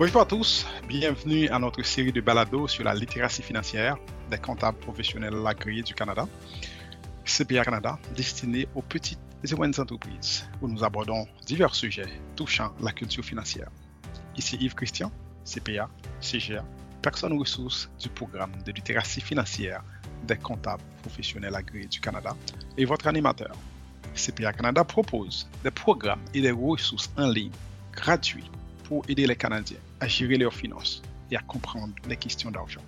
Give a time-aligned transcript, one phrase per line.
[0.00, 3.98] Bonjour à tous, bienvenue à notre série de balados sur la littératie financière
[4.30, 6.26] des comptables professionnels agréés du Canada,
[7.22, 12.92] CPA Canada, destiné aux petites et moyennes entreprises, où nous abordons divers sujets touchant la
[12.92, 13.68] culture financière.
[14.38, 15.12] Ici Yves Christian,
[15.44, 15.90] CPA,
[16.22, 16.64] CGA,
[17.02, 19.84] personne ressource du programme de littératie financière
[20.26, 22.34] des comptables professionnels agréés du Canada
[22.78, 23.54] et votre animateur.
[24.14, 27.52] CPA Canada propose des programmes et des ressources en ligne
[27.92, 28.50] gratuits
[28.84, 32.82] pour aider les Canadiens à gérer leurs finances et à comprendre les questions d'argent.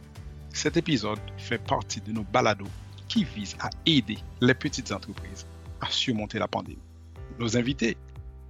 [0.52, 2.68] Cet épisode fait partie de nos balados
[3.08, 5.46] qui visent à aider les petites entreprises
[5.80, 6.78] à surmonter la pandémie.
[7.38, 7.96] Nos invités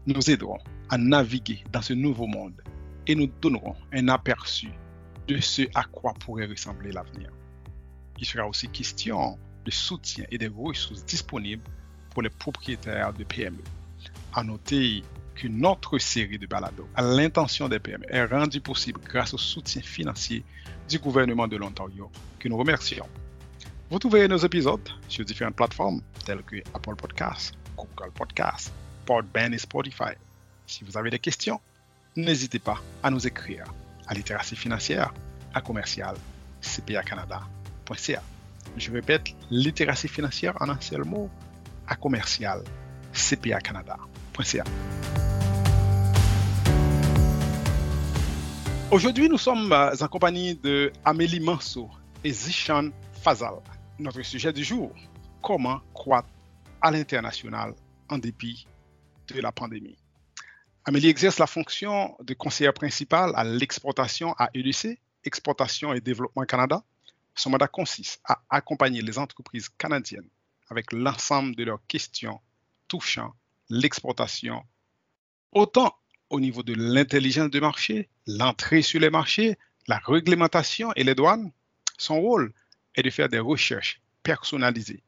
[0.07, 2.61] nous aideront à naviguer dans ce nouveau monde
[3.07, 4.69] et nous donneront un aperçu
[5.29, 7.31] de ce à quoi pourrait ressembler l'avenir.
[8.19, 11.63] Il sera aussi question de soutien et des ressources disponibles
[12.11, 13.63] pour les propriétaires de PME.
[14.35, 15.03] À noter
[15.35, 19.83] qu'une autre série de balados à l'intention des PME est rendue possible grâce au soutien
[19.83, 20.45] financier
[20.89, 23.09] du gouvernement de l'Ontario, que nous remercions.
[23.91, 28.73] Vous trouverez nos épisodes sur différentes plateformes telles que Apple Podcasts, Google Podcasts,
[29.07, 30.15] Podbean et Spotify.
[30.67, 31.61] Si vous avez des questions,
[32.17, 33.65] n'hésitez pas à nous écrire
[34.07, 35.13] à littératie financière
[35.55, 36.17] à commercial
[36.61, 38.23] cpacanada.ca.
[38.77, 41.29] Je répète, littératie financière en un seul mot
[41.87, 42.63] à commercial
[43.13, 44.65] cpacanada.ca.
[48.93, 51.89] Aujourd'hui, nous sommes euh, en compagnie de Amélie Manso
[52.25, 52.91] et Zishan
[53.23, 53.55] Fazal.
[53.99, 54.95] Notre sujet du jour,
[55.41, 56.29] comment croître
[56.83, 57.75] à l'international
[58.11, 58.67] en dépit
[59.29, 59.97] de la pandémie.
[60.85, 66.85] Amélie exerce la fonction de conseillère principale à l'exportation à EDC, Exportation et Développement Canada.
[67.35, 70.29] Son mandat consiste à accompagner les entreprises canadiennes
[70.69, 72.43] avec l'ensemble de leurs questions
[72.89, 73.33] touchant
[73.71, 74.63] l'exportation,
[75.51, 75.97] autant
[76.33, 79.57] au niveau de l'intelligence de marché, l'entrée sur les marchés,
[79.87, 81.53] la réglementation et les douanes.
[81.99, 82.53] Son rôle
[82.95, 85.03] est de faire des recherches personnalisées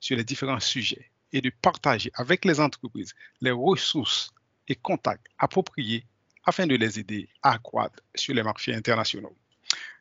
[0.00, 4.32] sur les différents sujets et de partager avec les entreprises les ressources
[4.68, 6.06] et contacts appropriés
[6.44, 9.36] afin de les aider à accroître sur les marchés internationaux.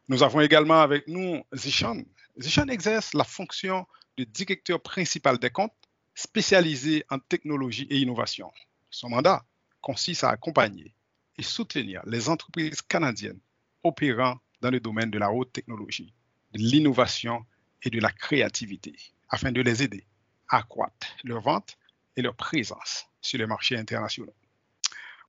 [0.08, 2.04] Nous avons également avec nous Zishan.
[2.40, 3.86] Zishan exerce la fonction
[4.18, 5.74] de directeur principal des comptes
[6.16, 8.50] spécialisé en technologie et innovation.
[8.90, 9.44] Son mandat
[9.82, 10.94] consiste à accompagner
[11.38, 13.40] et soutenir les entreprises canadiennes
[13.84, 16.14] opérant dans le domaine de la haute technologie,
[16.54, 17.46] de l'innovation
[17.84, 18.96] et de la créativité,
[19.30, 20.06] afin de les aider
[20.50, 21.78] à accroître leur vente
[22.16, 24.36] et leur présence sur les marchés internationaux.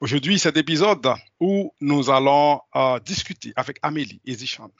[0.00, 4.70] Aujourd'hui, cet épisode où nous allons euh, discuter avec Amélie et Zichan,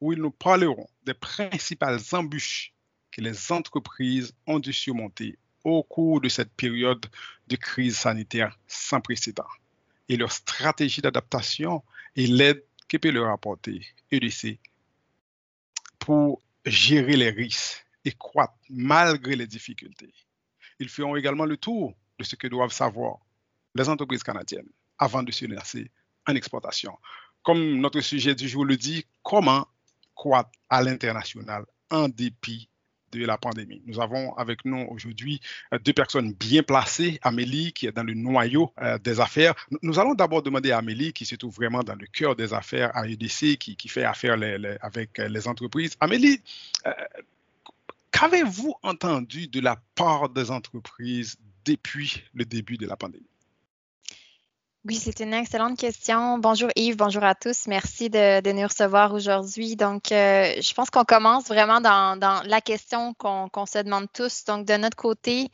[0.00, 2.72] où ils nous parleront des principales embûches
[3.12, 7.04] que les entreprises ont dû surmonter au cours de cette période
[7.48, 9.48] de crise sanitaire sans précédent
[10.08, 11.82] et leur stratégie d'adaptation
[12.16, 14.58] et l'aide que peut leur apporter EDC
[15.98, 20.12] pour gérer les risques et croître malgré les difficultés.
[20.78, 23.18] Ils feront également le tour de ce que doivent savoir
[23.74, 25.90] les entreprises canadiennes avant de se lancer
[26.26, 26.98] en exportation.
[27.42, 29.66] Comme notre sujet du jour le dit, comment
[30.14, 32.69] croître à l'international en dépit
[33.12, 33.82] de la pandémie.
[33.86, 35.40] Nous avons avec nous aujourd'hui
[35.72, 37.18] euh, deux personnes bien placées.
[37.22, 39.54] Amélie, qui est dans le noyau euh, des affaires.
[39.82, 42.96] Nous allons d'abord demander à Amélie, qui se trouve vraiment dans le cœur des affaires
[42.96, 44.36] à EDC, qui, fait affaire
[44.80, 45.96] avec euh, les entreprises.
[46.00, 46.40] Amélie,
[48.10, 53.29] qu'avez-vous entendu de la part des entreprises depuis le début de la pandémie?
[54.86, 56.38] Oui, c'est une excellente question.
[56.38, 57.66] Bonjour Yves, bonjour à tous.
[57.66, 59.76] Merci de, nous recevoir aujourd'hui.
[59.76, 64.44] Donc, euh, je pense qu'on commence vraiment dans, la question qu'on se demande tous.
[64.46, 65.48] Donc, de notre côté,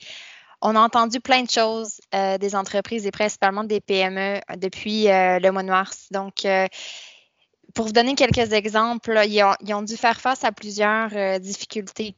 [0.63, 5.41] on a entendu plein de choses euh, des entreprises et principalement des PME depuis euh,
[5.41, 6.07] le mois de mars.
[6.13, 6.47] Donc,
[7.75, 12.17] pour vous donner quelques exemples, ils ont dû faire face à plusieurs difficultés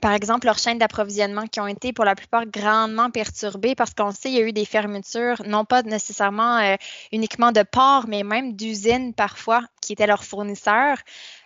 [0.00, 4.12] par exemple, leurs chaînes d'approvisionnement qui ont été pour la plupart grandement perturbées parce qu'on
[4.12, 6.76] sait qu'il y a eu des fermetures, non pas nécessairement euh,
[7.12, 10.98] uniquement de ports, mais même d'usines parfois qui étaient leurs fournisseurs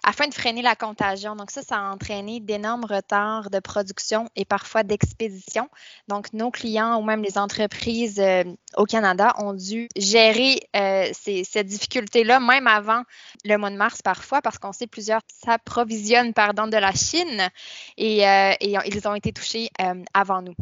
[0.02, 1.36] afin de freiner la contagion.
[1.36, 5.68] Donc ça, ça a entraîné d'énormes retards de production et parfois d'expédition.
[6.08, 8.44] Donc nos clients ou même les entreprises euh,
[8.76, 13.02] au Canada ont dû gérer euh, ces, cette difficulté-là même avant
[13.44, 17.48] le mois de mars parfois parce qu'on sait plusieurs s'approvisionnent pardon de la Chine
[17.96, 19.70] et, euh, et, ils ont été touchés
[20.14, 20.54] avant nous.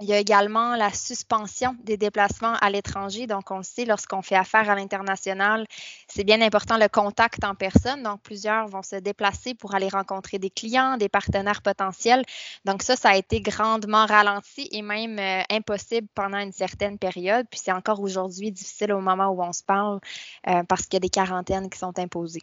[0.00, 3.26] Il y a également la suspension des déplacements à l'étranger.
[3.26, 5.66] Donc, on le sait, lorsqu'on fait affaire à l'international,
[6.08, 8.02] c'est bien important le contact en personne.
[8.02, 12.24] Donc, plusieurs vont se déplacer pour aller rencontrer des clients, des partenaires potentiels.
[12.64, 17.46] Donc, ça, ça a été grandement ralenti et même euh, impossible pendant une certaine période.
[17.50, 20.00] Puis, c'est encore aujourd'hui difficile au moment où on se parle
[20.48, 22.42] euh, parce qu'il y a des quarantaines qui sont imposées.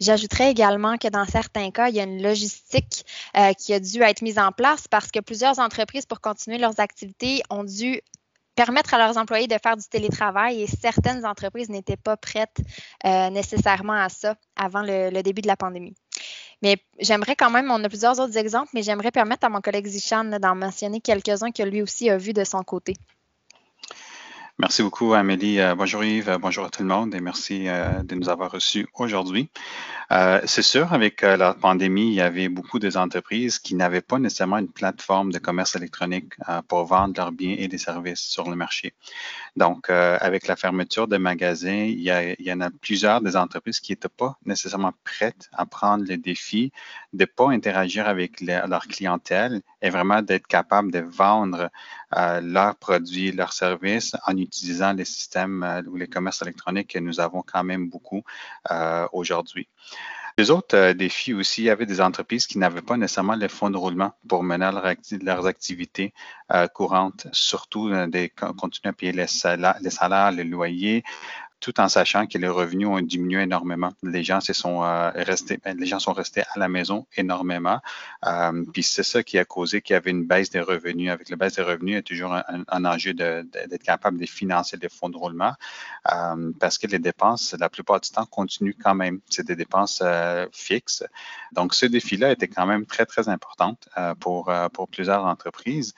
[0.00, 3.04] J'ajouterais également que dans certains cas, il y a une logistique
[3.36, 6.80] euh, qui a dû être mise en place parce que plusieurs entreprises, pour continuer leurs
[6.80, 8.00] activités, ont dû
[8.56, 12.58] permettre à leurs employés de faire du télétravail et certaines entreprises n'étaient pas prêtes
[13.04, 15.94] euh, nécessairement à ça avant le, début de la pandémie.
[16.62, 19.86] Mais j'aimerais quand même, on a plusieurs autres exemples, mais j'aimerais permettre à mon collègue
[19.86, 22.94] Zichan d'en mentionner quelques-uns que lui aussi a vu de son côté.
[24.58, 25.60] Merci beaucoup, Amélie.
[25.60, 28.88] Euh, bonjour Yves, bonjour à tout le monde et merci euh, de nous avoir reçus
[28.94, 29.50] aujourd'hui.
[30.12, 34.18] Euh, c'est sûr, avec la pandémie, il y avait beaucoup des entreprises qui n'avaient pas
[34.18, 36.32] nécessairement une plateforme de commerce électronique
[36.68, 38.94] pour vendre leurs biens et des services sur le marché.
[39.56, 43.92] Donc, avec la fermeture de magasins, il y, y en a plusieurs des entreprises qui
[43.92, 46.70] n'étaient pas nécessairement prêtes à prendre le défi
[47.12, 51.70] de ne pas interagir avec leur clientèle et vraiment d'être capable de vendre
[52.42, 57.20] leurs produits, leurs services en utilisant les systèmes euh, ou les commerces électroniques que nous
[57.20, 58.22] avons quand même beaucoup
[58.70, 59.68] euh, aujourd'hui.
[60.38, 63.48] Les autres euh, défis aussi, il y avait des entreprises qui n'avaient pas nécessairement les
[63.48, 64.70] fonds de roulement pour mener
[65.22, 66.12] leurs activités
[66.74, 69.26] courantes, surtout de continuer à payer les
[69.80, 71.02] les, salaires, les loyers,
[71.60, 73.92] tout en sachant que les revenus ont diminué énormément.
[74.02, 77.80] Les gens se sont euh, restés, ben, les gens sont restés à la maison énormément.
[78.26, 81.10] Euh, puis c'est ça qui a causé qu'il y avait une baisse des revenus.
[81.10, 84.76] Avec la baisse des revenus, il y a toujours un, enjeu d'être capable de financer
[84.76, 85.54] des fonds de roulement
[86.12, 89.20] euh, parce que les dépenses, la plupart du temps, continuent quand même.
[89.28, 90.02] C'est des dépenses
[90.52, 91.04] fixes.
[91.52, 93.76] Donc, ce défi-là était quand même très, très important
[94.20, 95.94] pour, pour plusieurs entreprises.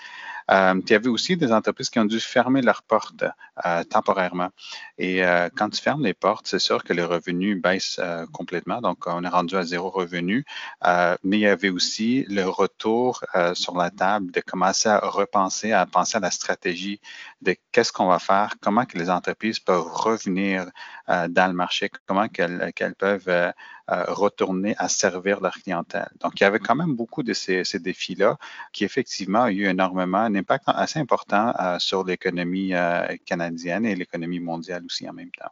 [0.50, 3.24] Euh, il y avait aussi des entreprises qui ont dû fermer leurs portes
[3.66, 4.48] euh, temporairement.
[4.96, 8.00] Et euh, quand tu fermes les portes, c'est sûr que les revenus baissent
[8.32, 8.80] complètement.
[8.80, 10.44] Donc, on est rendu à zéro revenu.
[10.84, 13.24] mais il y avait aussi le retour
[13.54, 17.00] sur la table de commencer à repenser, à penser à la stratégie
[17.42, 20.70] de qu'est-ce qu'on va faire, comment que les entreprises peuvent revenir
[21.08, 23.52] dans le marché, comment qu'elles peuvent
[23.88, 26.10] retourner à servir leur clientèle.
[26.20, 28.36] Donc, il y avait quand même beaucoup de ces, défis-là
[28.72, 33.94] qui, effectivement, ont eu énormément un impact assez important euh, sur l'économie euh, canadienne et
[33.94, 35.50] l'économie mondiale aussi en même temps.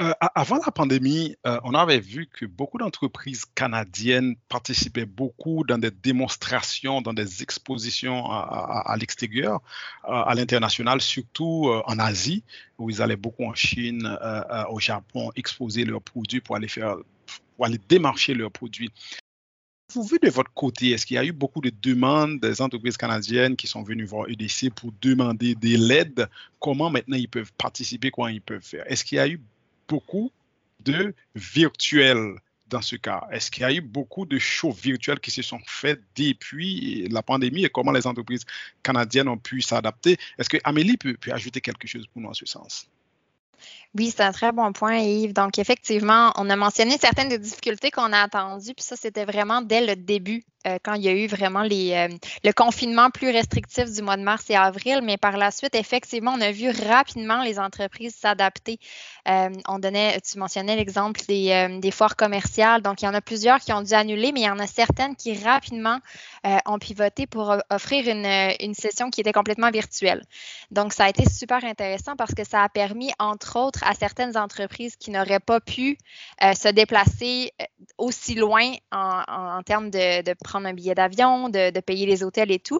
[0.00, 5.92] Euh, avant la pandémie, on avait vu que beaucoup d'entreprises canadiennes participaient beaucoup dans des
[5.92, 9.60] démonstrations, dans des expositions à, l'extérieur,
[10.02, 12.42] à l'international, surtout en Asie,
[12.78, 14.18] où ils allaient beaucoup en Chine,
[14.68, 16.96] au Japon, exposer leurs produits pour aller faire,
[17.56, 18.90] pour aller démarcher leurs produits.
[19.92, 22.96] Vous, vu de votre côté, est-ce qu'il y a eu beaucoup de demandes des entreprises
[22.96, 26.28] canadiennes qui sont venues voir EDC pour demander de l'aide?
[26.58, 28.90] Comment maintenant ils peuvent participer, comment ils peuvent faire?
[28.90, 29.40] Est-ce qu'il y a eu
[29.88, 30.30] beaucoup
[30.80, 32.34] de virtuels
[32.68, 33.26] dans ce cas?
[33.30, 37.22] Est-ce qu'il y a eu beaucoup de shows virtuels qui se sont faits depuis la
[37.22, 38.44] pandémie et comment les entreprises
[38.82, 40.16] canadiennes ont pu s'adapter?
[40.38, 42.88] Est-ce que Amélie peut, peut ajouter quelque chose pour nous en ce sens?
[43.94, 45.32] Oui, c'est un très bon point, Yves.
[45.32, 49.62] Donc, effectivement, on a mentionné certaines des difficultés qu'on a attendues, puis ça, c'était vraiment
[49.62, 52.08] dès le début euh, quand il y a eu vraiment les, euh,
[52.42, 56.32] le confinement plus restrictif du mois de mars et avril, mais par la suite, effectivement,
[56.32, 58.78] on a vu rapidement les entreprises s'adapter.
[59.28, 63.20] Euh, on donnait, tu mentionnais l'exemple des, des, foires commerciales, donc il y en a
[63.20, 65.98] plusieurs qui ont dû annuler, mais il y en a certaines qui rapidement
[66.66, 68.26] ont pivoté pour offrir une,
[68.60, 70.22] une session qui était complètement virtuelle.
[70.70, 74.36] Donc, ça a été super intéressant parce que ça a permis, entre autres, à certaines
[74.36, 75.96] entreprises qui n'auraient pas pu
[76.40, 77.52] se déplacer
[77.98, 82.52] aussi loin en, en, termes de, de prendre un billet d'avion, de, payer les hôtels
[82.52, 82.78] et tout,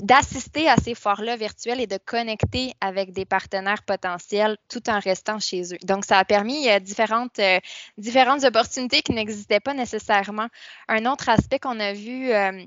[0.00, 5.38] d'assister à ces foires-là virtuelles et de connecter avec des partenaires potentiels tout en restant
[5.38, 5.78] chez eux.
[5.84, 7.60] Donc, ça a permis euh, différentes, euh,
[7.96, 10.48] différentes opportunités qui n'existaient pas nécessairement.
[10.88, 12.64] Un autre aspect qu'on a vu euh,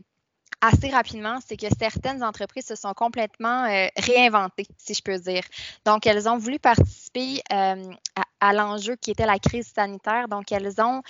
[0.61, 3.63] assez rapidement, c'est que certaines entreprises se sont complètement
[3.97, 5.43] réinventées, si je peux dire.
[5.85, 7.75] Donc, elles ont voulu participer à,
[8.39, 10.29] à l'enjeu qui était la crise sanitaire.
[10.29, 11.01] Donc, elles ont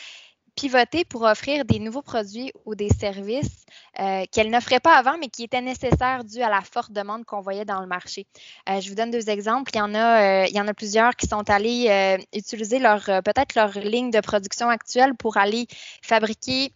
[0.56, 3.66] pivoter pour offrir des nouveaux produits ou des services
[4.00, 7.42] euh, qu'elle n'offrait pas avant, mais qui étaient nécessaires dû à la forte demande qu'on
[7.42, 8.26] voyait dans le marché.
[8.70, 9.72] Euh, je vous donne deux exemples.
[9.74, 13.04] Il y en a, euh, il y en a plusieurs qui sont allés utiliser leur
[13.06, 15.68] peut-être leur ligne de production actuelle pour aller
[16.02, 16.72] fabriquer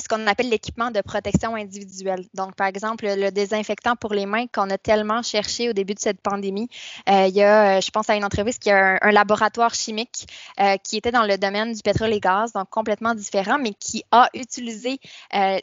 [0.00, 2.24] ce qu'on appelle l'équipement de protection individuelle.
[2.34, 6.00] Donc, par exemple, le désinfectant pour les mains qu'on a tellement cherché au début de
[6.00, 6.68] cette pandémie.
[7.08, 10.26] Euh, il y a, euh, je pense à une entreprise qui a un, laboratoire chimique
[10.60, 14.02] euh, qui était dans le domaine du pétrole et gaz, donc complètement différent, mais qui
[14.10, 14.98] a utilisé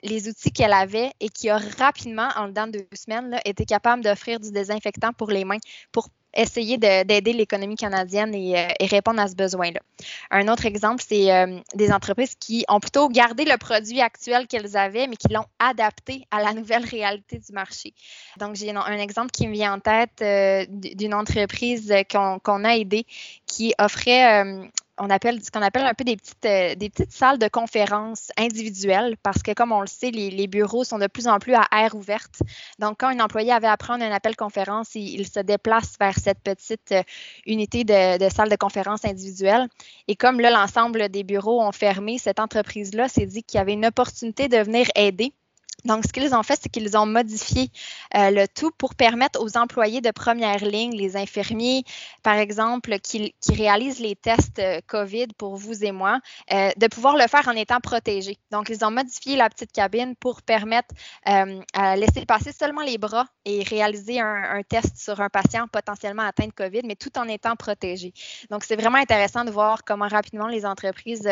[0.03, 3.65] les outils qu'elle avait et qui a rapidement, en dedans de deux semaines, là, été
[3.65, 5.57] capable d'offrir du désinfectant pour les mains
[5.91, 9.79] pour essayer d'aider l'économie canadienne euh, et, répondre à ce besoin-là.
[10.29, 14.77] Un autre exemple, c'est euh, des entreprises qui ont plutôt gardé le produit actuel qu'elles
[14.77, 17.93] avaient, mais qui l'ont adapté à la nouvelle réalité du marché.
[18.39, 23.05] Donc, j'ai un, exemple qui me vient en tête euh, d'une entreprise qu'on a aidée
[23.45, 24.43] qui offrait
[25.01, 28.29] on appelle ce qu'on appelle un peu des petites, euh, des petites salles de conférence
[28.37, 31.65] individuelles parce que, comme on le sait, les, bureaux sont de plus en plus à
[31.71, 32.41] air ouverte.
[32.77, 36.39] Donc, quand un employé avait à prendre un appel conférence, il, se déplace vers cette
[36.41, 37.01] petite euh,
[37.47, 39.67] unité de, de, salle de conférence individuelle.
[40.07, 43.73] Et comme là, l'ensemble des bureaux ont fermé, cette entreprise-là s'est dit qu'il y avait
[43.73, 45.33] une opportunité de venir aider
[45.85, 47.71] donc, ce qu'ils ont fait, c'est qu'ils ont modifié
[48.15, 51.83] euh, le tout pour permettre aux employés de première ligne, les infirmiers,
[52.23, 56.19] par exemple, qui, réalisent les tests euh, COVID pour vous et moi,
[56.53, 58.37] euh, de pouvoir le faire en étant protégés.
[58.51, 60.93] Donc, ils ont modifié la petite cabine pour permettre
[61.25, 66.47] à laisser passer seulement les bras et réaliser un, test sur un patient potentiellement atteint
[66.47, 68.13] de COVID, mais tout en étant protégé.
[68.49, 71.27] Donc, c'est vraiment intéressant de voir comment rapidement les entreprises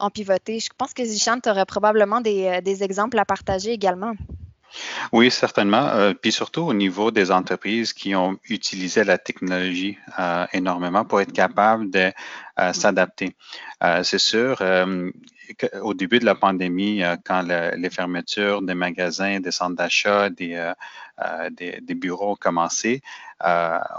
[0.00, 0.60] ont pivoté.
[0.60, 3.78] Je pense que Zichan, tu aurais probablement des, des exemples à partager
[5.12, 5.88] Oui, certainement.
[5.88, 11.20] Euh, puis surtout au niveau des entreprises qui ont utilisé la technologie euh, énormément pour
[11.20, 12.12] être capables de
[12.58, 13.36] euh, s'adapter.
[14.04, 14.62] C'est sûr,
[15.82, 20.72] au début de la pandémie, quand les fermetures des magasins, des centres d'achat, des,
[21.50, 23.02] des, des, bureaux ont commencé,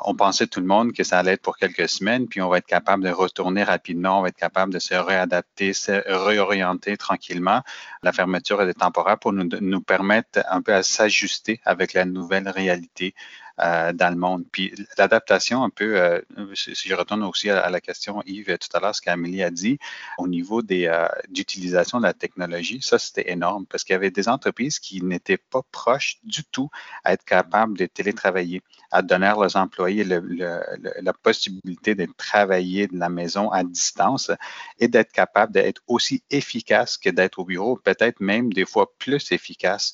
[0.05, 2.59] on pensait tout le monde que ça allait être pour quelques semaines, puis on va
[2.59, 7.61] être capable de retourner rapidement, on va être capable de se réadapter, se réorienter tranquillement.
[8.01, 13.13] La fermeture est temporaire pour nous, permettre un peu à s'ajuster avec la nouvelle réalité
[13.17, 14.45] euh, dans le monde.
[14.51, 16.19] Puis l'adaptation un peu, euh,
[16.55, 19.77] si je retourne aussi à, la question Yves tout à l'heure, ce qu'Amélie a dit
[20.17, 24.27] au niveau euh, d'utilisation de la technologie, ça c'était énorme parce qu'il y avait des
[24.27, 26.69] entreprises qui n'étaient pas proches du tout
[27.03, 32.97] à être capables de télétravailler, à donner à leurs employés la possibilité de travailler de
[32.97, 34.31] la maison à distance
[34.79, 39.31] et d'être capable d'être aussi efficace que d'être au bureau, peut-être même des fois plus
[39.31, 39.93] efficace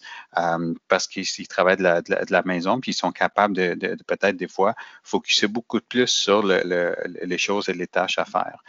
[0.88, 4.48] parce qu'ils travaillent de la, de la maison puis ils sont capables de, peut-être des
[4.48, 8.64] fois focuser beaucoup plus sur les choses et les tâches à faire.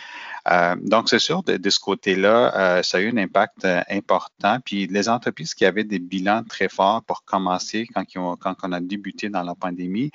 [0.49, 4.59] Euh, donc, c'est sûr, de, ce côté-là, euh, ça a eu un impact euh, important.
[4.65, 8.05] Puis les entreprises qui avaient des bilans très forts pour commencer quand,
[8.39, 10.11] quand on a débuté dans la pandémie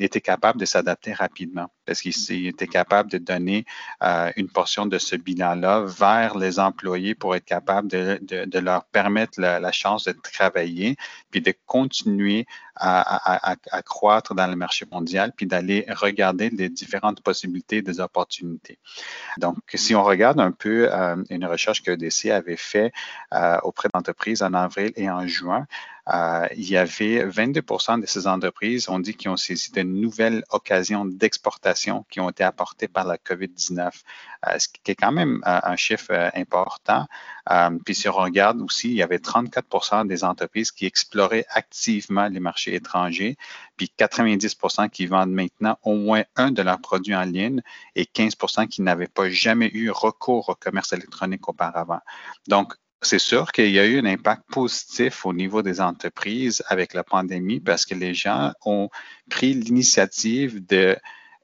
[0.00, 3.64] étaient capables de s'adapter rapidement parce qu'ils étaient capables de donner
[4.36, 9.72] une portion de ce bilan-là vers les employés pour être capables de, leur permettre la,
[9.72, 10.96] chance de travailler
[11.30, 17.82] puis de continuer à, croître dans le marché mondial puis d'aller regarder les différentes possibilités
[17.82, 18.78] des opportunités.
[19.38, 22.92] Donc, si on regarde un peu euh, une recherche que EDC avait fait
[23.34, 25.66] euh, auprès d'entreprises en avril et en juin,
[26.12, 30.44] euh, il y avait 22% de ces entreprises, on dit, qui ont saisi de nouvelles
[30.50, 33.90] occasions d'exportation qui ont été apportées par la COVID-19,
[34.46, 37.06] euh, ce qui est quand même euh, un chiffre important.
[37.84, 42.40] puis si on regarde aussi, il y avait 34% des entreprises qui exploraient activement les
[42.40, 43.36] marchés étrangers,
[43.76, 47.62] puis 90% qui vendent maintenant au moins un de leurs produits en ligne
[47.96, 48.34] et 15
[48.70, 52.00] qui n'avaient pas jamais eu recours au commerce électronique auparavant.
[52.46, 56.94] Donc, c'est sûr qu'il y a eu un impact positif au niveau des entreprises avec
[56.94, 58.88] la pandémie parce que les gens ont
[59.30, 60.96] pris l'initiative de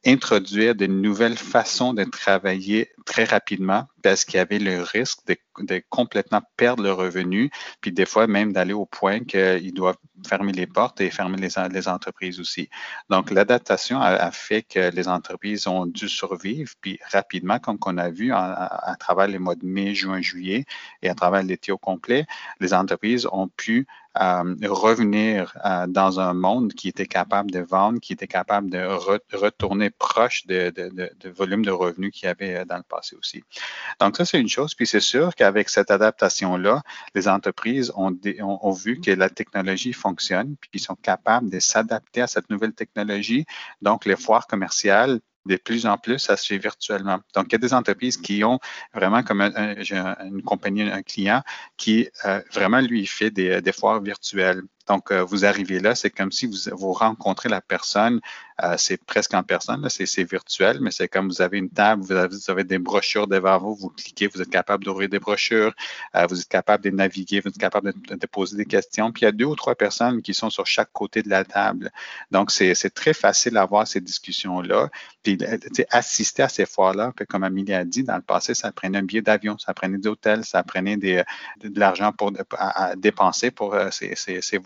[0.04, 5.82] introduire de nouvelles façons de travailler très rapidement parce qu'il y avait le risque de,
[5.90, 10.66] complètement perdre le revenu, puis des fois même d'aller au point qu'ils doivent fermer les
[10.66, 12.68] portes et fermer les, entreprises aussi.
[13.10, 18.10] Donc, l'adaptation a, fait que les entreprises ont dû survivre, puis rapidement, comme on a
[18.10, 20.64] vu à, travers les mois de mai, juin, juillet
[21.02, 22.26] et à travers l'été au complet,
[22.60, 23.86] les entreprises ont pu
[24.20, 28.84] euh, revenir euh, dans un monde qui était capable de vendre, qui était capable de
[29.32, 33.42] retourner proche de, de, volume de revenus qu'il y avait euh, dans le passé aussi.
[34.00, 34.74] Donc, ça, c'est une chose.
[34.74, 36.82] Puis, c'est sûr qu'avec cette adaptation-là,
[37.14, 42.20] les entreprises ont, ont, vu que la technologie fonctionne, puis ils sont capables de s'adapter
[42.20, 43.46] à cette nouvelle technologie.
[43.80, 47.18] Donc, les foires commerciales de plus en plus, ça se fait virtuellement.
[47.34, 48.58] Donc, il y a des entreprises qui ont
[48.94, 51.42] vraiment comme une compagnie, un client
[51.76, 54.62] qui euh, vraiment lui fait des, des foires virtuelles.
[54.88, 58.20] Donc, euh, vous arrivez là, c'est comme si vous, rencontrez la personne
[58.76, 62.64] c'est presque en personne, c'est virtuel, mais c'est comme vous avez une table, vous avez,
[62.64, 65.74] des brochures devant vous, vous cliquez, vous êtes capable d'ouvrir des brochures,
[66.28, 69.10] vous êtes capable de naviguer, vous êtes capable de, poser des questions.
[69.10, 71.44] Puis il y a deux ou trois personnes qui sont sur chaque côté de la
[71.44, 71.90] table.
[72.30, 74.90] Donc, c'est très facile d'avoir ces discussions-là.
[75.22, 75.38] Puis
[75.90, 79.22] assister à ces foires-là, comme Amélie a dit, dans le passé, ça prenait un billet
[79.22, 81.24] d'avion, ça prenait des hôtels, ça prenait de,
[81.74, 84.58] l'argent pour à, dépenser pour euh, ces, ces,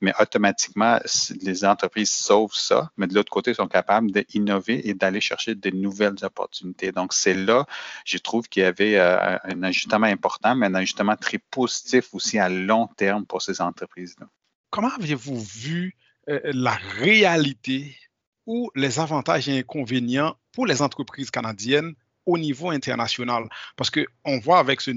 [0.00, 0.98] Mais automatiquement,
[1.42, 5.70] les entreprises sauvent ça, mais de l'autre côté, sont capables d'innover et d'aller chercher de
[5.70, 6.92] nouvelles opportunités.
[6.92, 7.66] Donc, c'est là,
[8.04, 12.38] je trouve qu'il y avait euh, un ajustement important, mais un ajustement très positif aussi
[12.38, 14.26] à long terme pour ces entreprises-là.
[14.70, 15.96] Comment avez-vous vu
[16.28, 17.96] euh, la réalité
[18.46, 21.94] ou les avantages et inconvénients pour les entreprises canadiennes
[22.26, 23.48] au niveau international.
[23.76, 24.90] Parce qu'on voit avec ce,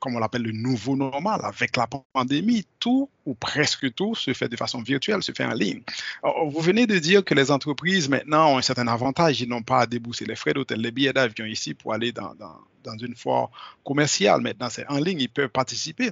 [0.00, 4.48] comme on l'appelle, le nouveau normal, avec la pandémie, tout ou presque tout se fait
[4.48, 5.82] de façon virtuelle, se fait en ligne.
[6.22, 9.80] vous venez de dire que les entreprises maintenant ont un certain avantage, ils n'ont pas
[9.80, 13.14] à débourser les frais d'hôtel, les billets d'avion ici pour aller dans, dans, dans une
[13.14, 13.50] foire
[13.84, 14.40] commerciale.
[14.40, 16.10] Maintenant, c'est en ligne, ils peuvent participer.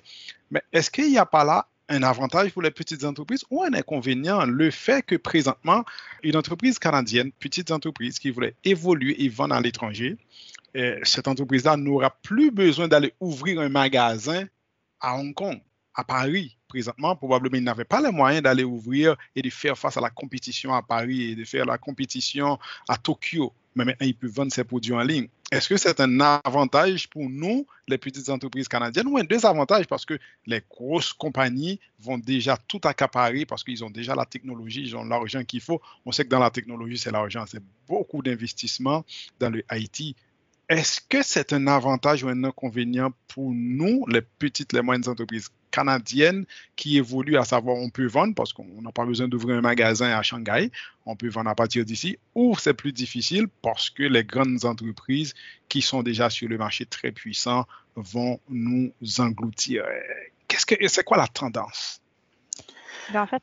[0.50, 3.72] Mais est-ce qu'il n'y a pas là un avantage pour les petites entreprises ou un
[3.74, 5.84] inconvénient, le fait que présentement,
[6.22, 10.16] une entreprise canadienne, petite entreprise qui voulait évoluer et vendre à l'étranger,
[10.76, 14.44] euh, cette entreprise-là n'aura plus besoin d'aller ouvrir un magasin
[15.00, 15.60] à Hong Kong,
[15.94, 16.56] à Paris.
[16.68, 20.10] Présentement, probablement, ils n'avaient pas les moyens d'aller ouvrir et de faire face à la
[20.10, 24.52] compétition à Paris et de faire la compétition à Tokyo mais maintenant, ils peuvent vendre
[24.52, 25.28] ces produits en ligne.
[25.54, 30.04] Est-ce que c'est un avantage pour nous, les petites entreprises canadiennes, ou un désavantage parce
[30.04, 34.96] que les grosses compagnies vont déjà tout accaparer parce qu'ils ont déjà la technologie, ils
[34.96, 35.80] ont l'argent qu'il faut?
[36.04, 39.04] On sait que dans la technologie, c'est l'argent, c'est beaucoup d'investissement
[39.38, 40.16] dans le IT.
[40.68, 45.50] Est-ce que c'est un avantage ou un inconvénient pour nous, les petites, les moyennes entreprises
[45.74, 49.60] canadiennes qui évoluent, à savoir on peut vendre parce qu'on n'a pas besoin d'ouvrir un
[49.60, 50.70] magasin à Shanghai,
[51.04, 55.34] on peut vendre à partir d'ici, ou c'est plus difficile parce que les grandes entreprises
[55.68, 57.66] qui sont déjà sur le marché très puissant
[57.96, 59.84] vont nous engloutir.
[60.46, 62.00] Qu'est-ce que c'est quoi la tendance?
[63.12, 63.42] Ben, en fait,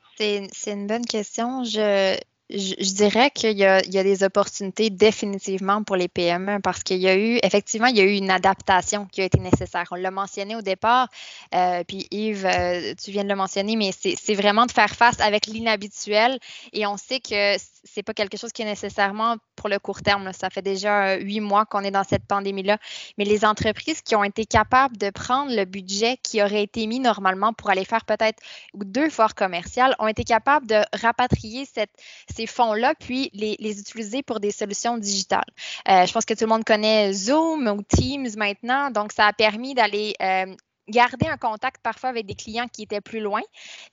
[0.52, 1.64] c'est une bonne question.
[1.64, 2.18] Je,
[2.54, 7.16] je, dirais qu'il y, a, des opportunités définitivement pour les PME parce qu'il y a
[7.16, 9.86] eu, effectivement, il y a eu une adaptation qui a été nécessaire.
[9.90, 11.08] On l'a mentionné au départ,
[11.54, 15.18] euh, puis Yves, euh, tu viens de le mentionner, mais c'est vraiment de faire face
[15.20, 16.38] avec l'inhabituel
[16.72, 20.32] et on sait que c'est pas quelque chose qui est nécessairement pour le court terme.
[20.32, 22.78] Ça fait déjà huit mois qu'on est dans cette pandémie-là.
[23.16, 26.98] Mais les entreprises qui ont été capables de prendre le budget qui aurait été mis
[26.98, 28.42] normalement pour aller faire peut-être
[28.74, 34.40] deux forts commerciales ont été capables de rapatrier ces fonds-là puis les, les, utiliser pour
[34.40, 35.44] des solutions digitales.
[35.88, 38.90] Euh, je pense que tout le monde connaît Zoom ou Teams maintenant.
[38.90, 40.46] Donc, ça a permis d'aller euh,
[40.88, 43.42] garder un contact parfois avec des clients qui étaient plus loin,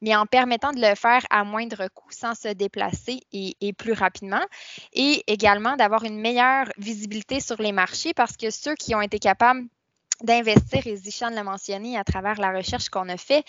[0.01, 4.41] mais en permettant de le faire à moindre coût sans se déplacer et, plus rapidement.
[4.93, 9.19] Et également d'avoir une meilleure visibilité sur les marchés parce que ceux qui ont été
[9.19, 9.65] capables
[10.21, 13.43] d'investir, et Zichan l'a mentionné à travers la recherche qu'on a fait,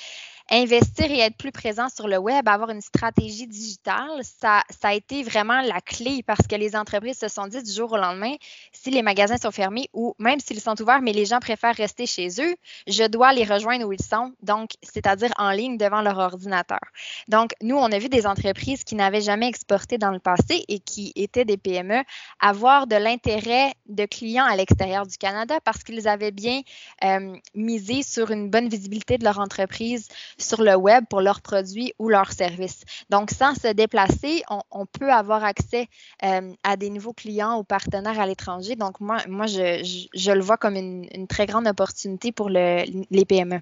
[0.51, 5.23] investir et être plus présent sur le web, avoir une stratégie digitale, ça, a été
[5.23, 8.35] vraiment la clé parce que les entreprises se sont dit du jour au lendemain,
[8.73, 12.07] si les magasins sont fermés ou même s'ils sont ouverts, mais les gens préfèrent rester
[12.07, 12.55] chez eux,
[12.89, 16.81] je dois les rejoindre où ils sont, donc c'est-à-dire en ligne devant leur ordinateur.
[17.29, 20.81] Donc, nous, on a vu des entreprises qui n'avaient jamais exporté dans le passé et
[20.81, 22.03] qui étaient des PME
[22.41, 26.63] avoir de l'intérêt de clients à l'extérieur du Canada parce qu'ils avaient bien
[27.05, 30.09] euh, misé sur une bonne visibilité de leur entreprise
[30.41, 32.83] sur le web pour leurs produits ou leurs services.
[33.11, 35.89] Donc, sans se déplacer, on, peut avoir accès
[36.25, 38.77] euh, à des nouveaux clients ou partenaires à l'étranger.
[38.77, 43.25] Donc, moi, moi je, je, le vois comme une, très grande opportunité pour le, les
[43.25, 43.61] PME.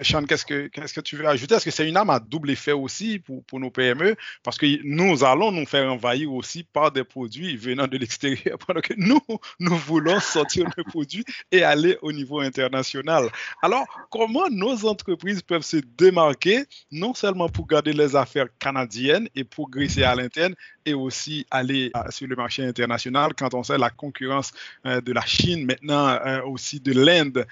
[0.00, 1.54] Sean, qu'est-ce que, qu'est-ce que tu veux ajouter?
[1.54, 4.16] Est-ce que c'est une arme à double effet aussi pour, pour, nos PME?
[4.42, 8.80] Parce que nous allons nous faire envahir aussi par des produits venant de l'extérieur, pendant
[8.80, 9.20] que nous,
[9.60, 13.28] nous voulons sortir nos produits et aller au niveau international.
[13.62, 19.44] Alors, comment nos entreprises peuvent se démarquer, non seulement pour garder les affaires canadiennes et
[19.44, 20.54] progresser à l'interne,
[20.86, 24.52] et aussi aller euh, sur le marché international quand on sait la concurrence
[24.86, 27.46] euh, de la Chine, maintenant euh, aussi de l'Inde,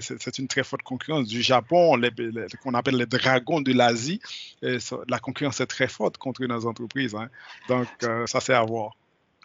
[0.00, 2.00] c'est une très forte concurrence du Japon,
[2.62, 4.20] qu'on appelle les dragons de l'Asie,
[4.62, 7.14] la concurrence est très forte contre nos entreprises.
[7.14, 7.28] Hein.
[7.68, 7.88] Donc,
[8.26, 8.96] ça, c'est à voir.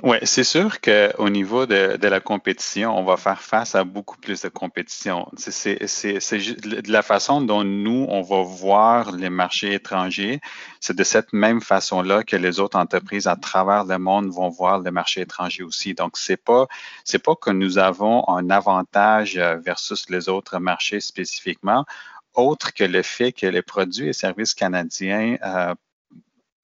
[0.03, 4.41] Oui, c'est sûr qu'au niveau de, la compétition, on va faire face à beaucoup plus
[4.41, 5.31] de compétition.
[5.37, 10.41] C'est de la façon dont nous, on va voir les marchés étrangers.
[10.81, 14.81] C'est de cette même façon-là que les autres entreprises à travers le monde vont voir
[14.81, 15.93] les marchés étrangers aussi.
[15.93, 16.67] Donc, c'est pas,
[17.05, 21.85] c'est pas que nous avons un avantage euh, versus les autres marchés spécifiquement,
[22.33, 25.73] autre que le fait que les produits et services canadiens euh,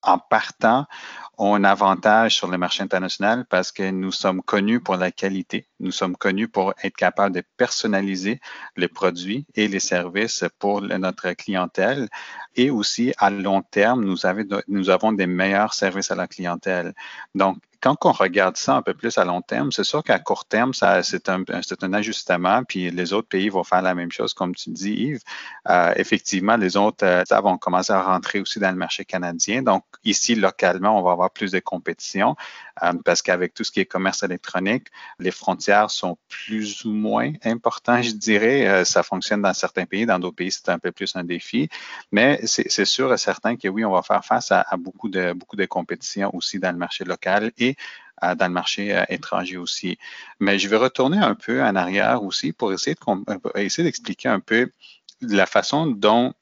[0.02, 0.86] en partant,
[1.42, 5.66] ont un avantage sur le marché international parce que nous sommes connus pour la qualité.
[5.80, 8.40] Nous sommes connus pour être capables de personnaliser
[8.76, 12.08] les produits et les services pour notre clientèle.
[12.54, 14.18] Et aussi, à long terme, nous,
[14.68, 16.94] nous avons des meilleurs services à la clientèle.
[17.34, 20.44] Donc, quand on regarde ça un peu plus à long terme, c'est sûr qu'à court
[20.44, 21.42] terme, c'est un,
[21.92, 25.20] ajustement, puis les autres pays vont faire la même chose, comme tu dis, Yves.
[25.68, 29.62] Euh, effectivement, les autres euh, vont commencer à rentrer aussi dans le marché canadien.
[29.62, 32.36] Donc, ici, localement, on va avoir plus de compétition
[32.84, 34.86] euh, parce qu'avec tout ce qui est commerce électronique,
[35.18, 38.84] les frontières sont plus ou moins importantes, je dirais.
[38.84, 41.68] Ça fonctionne dans certains pays, dans d'autres pays, c'est un peu plus un défi.
[42.12, 45.32] Mais c'est sûr et certain que oui, on va faire face à, à beaucoup de
[45.32, 47.71] beaucoup de compétition aussi dans le marché local et
[48.24, 49.98] euh, dans le marché euh, étranger aussi.
[50.38, 54.70] Mais je vais retourner un peu en arrière aussi pour essayer euh, d'expliquer un peu
[55.20, 56.32] la façon dont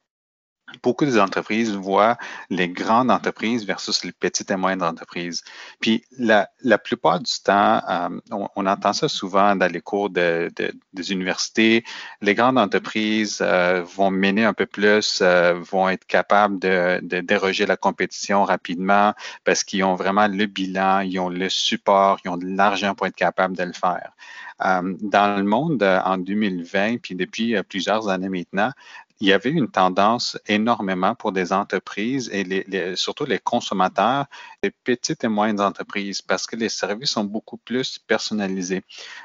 [0.82, 2.16] beaucoup des entreprises voient
[2.48, 5.42] les grandes entreprises versus les petites et moyennes entreprises.
[5.80, 10.50] Puis la, plupart du temps, euh, on, entend ça souvent dans les cours de,
[10.92, 11.84] des universités.
[12.20, 17.20] Les grandes entreprises euh, vont mener un peu plus, euh, vont être capables de, de
[17.20, 22.28] déroger la compétition rapidement parce qu'ils ont vraiment le bilan, ils ont le support, ils
[22.28, 24.12] ont de l'argent pour être capables de le faire.
[24.60, 28.72] dans le monde en 2020, puis depuis plusieurs années maintenant,
[29.20, 34.24] il y avait une tendance énormément pour des entreprises et les, surtout les consommateurs,
[34.62, 38.82] les petites et moyennes entreprises, parce que les services sont beaucoup plus personnalisés.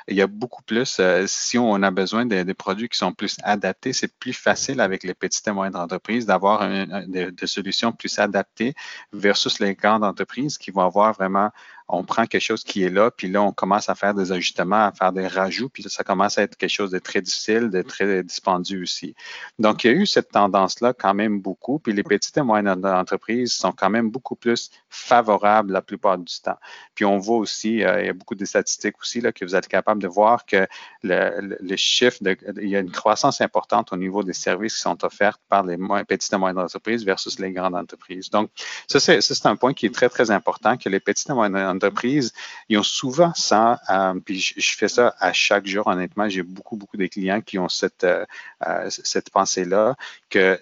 [0.09, 3.37] Il y a beaucoup plus, euh, si on a besoin des, produits qui sont plus
[3.43, 6.67] adaptés, c'est plus facile avec les petites et moyennes entreprises d'avoir
[7.07, 8.73] des, des solutions plus adaptées
[9.13, 11.51] versus les grandes entreprises qui vont avoir vraiment
[11.87, 14.87] on prend quelque chose qui est là, puis là, on commence à faire des ajustements,
[14.87, 17.81] à faire des rajouts, puis ça commence à être quelque chose de très difficile, de
[17.81, 19.15] très dispendieux aussi.
[19.59, 22.85] Donc, il y a eu cette tendance-là quand même beaucoup, puis les petites et moyennes
[22.85, 26.57] entreprises sont quand même beaucoup plus favorables la plupart du temps.
[26.95, 29.55] Puis on voit aussi, euh, il y a beaucoup de statistiques aussi là, que vous
[29.55, 30.67] êtes capable de voir que
[31.03, 32.17] le, chiffre,
[32.61, 35.77] il y a une croissance importante au niveau des services qui sont offerts par les
[36.07, 38.29] petites et moyennes entreprises versus les grandes entreprises.
[38.29, 38.49] Donc,
[38.87, 42.33] ça, c'est un point qui est très, très important, que les petites et moyennes entreprises,
[42.69, 46.75] ils ont souvent ça, euh, puis je, fais ça à chaque jour, honnêtement, j'ai beaucoup,
[46.77, 48.25] beaucoup de clients qui ont cette, euh,
[48.67, 49.95] euh, cette pensée-là,
[50.29, 50.59] que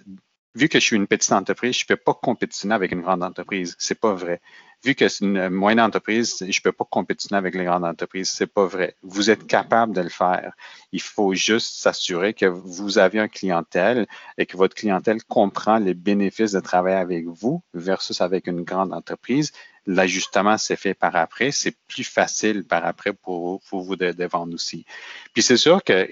[0.56, 3.24] vu que je suis une petite entreprise, je ne peux pas compétitionner avec une grande
[3.24, 3.76] entreprise.
[3.80, 4.42] C'est pas vrai.
[4.84, 8.30] Vu que c'est une moyenne entreprise, je ne peux pas compétitionner avec les grandes entreprises.
[8.30, 8.96] C'est pas vrai.
[9.02, 10.54] Vous êtes capable de le faire.
[10.92, 15.94] Il faut juste s'assurer que vous avez un clientèle et que votre clientèle comprend les
[15.94, 19.54] bénéfices de travailler avec vous versus avec une grande entreprise
[19.86, 24.86] l'ajustement s'est fait par après, c'est plus facile par après pour, vous de, vendre aussi.
[25.34, 26.08] Puis c'est sûr que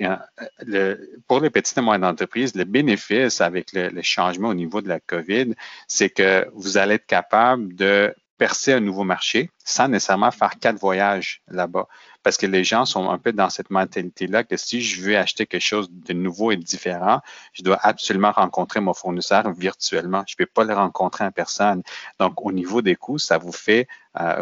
[0.67, 0.95] euh,
[1.27, 4.99] pour les petites et moyennes entreprises, le bénéfice avec le, changement au niveau de la
[4.99, 5.53] COVID,
[5.87, 10.79] c'est que vous allez être capable de percer un nouveau marché sans nécessairement faire quatre
[10.79, 11.87] voyages là-bas.
[12.23, 15.45] Parce que les gens sont un peu dans cette mentalité-là que si je veux acheter
[15.45, 17.19] quelque chose de nouveau et différent,
[17.53, 20.23] je dois absolument rencontrer mon fournisseur virtuellement.
[20.27, 21.83] Je ne peux pas le rencontrer en personne.
[22.19, 23.87] Donc, au niveau des coûts, ça vous fait,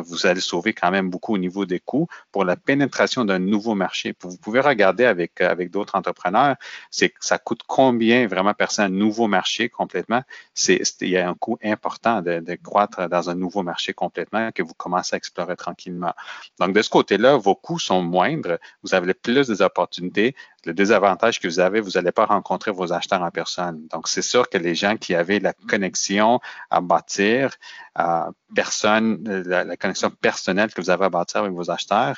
[0.03, 3.75] vous allez sauver quand même beaucoup au niveau des coûts pour la pénétration d'un nouveau
[3.75, 4.15] marché.
[4.21, 6.55] Vous pouvez regarder avec, euh, d'autres entrepreneurs,
[6.89, 10.23] c'est ça coûte combien vraiment percer un nouveau marché complètement?
[10.53, 14.63] C'est, il y a un coût important de, croître dans un nouveau marché complètement que
[14.63, 16.13] vous commencez à explorer tranquillement.
[16.59, 20.35] Donc, de ce côté-là, vos coûts sont moindres, vous avez plus d'opportunités.
[20.65, 23.87] Le désavantage que vous avez, vous n'allez pas rencontrer vos acheteurs en personne.
[23.87, 27.55] Donc, c'est sûr que les gens qui avaient la connexion à bâtir,
[27.97, 32.17] euh, personne, la, connexion personnelle que vous avez à bâtir avec vos acheteurs,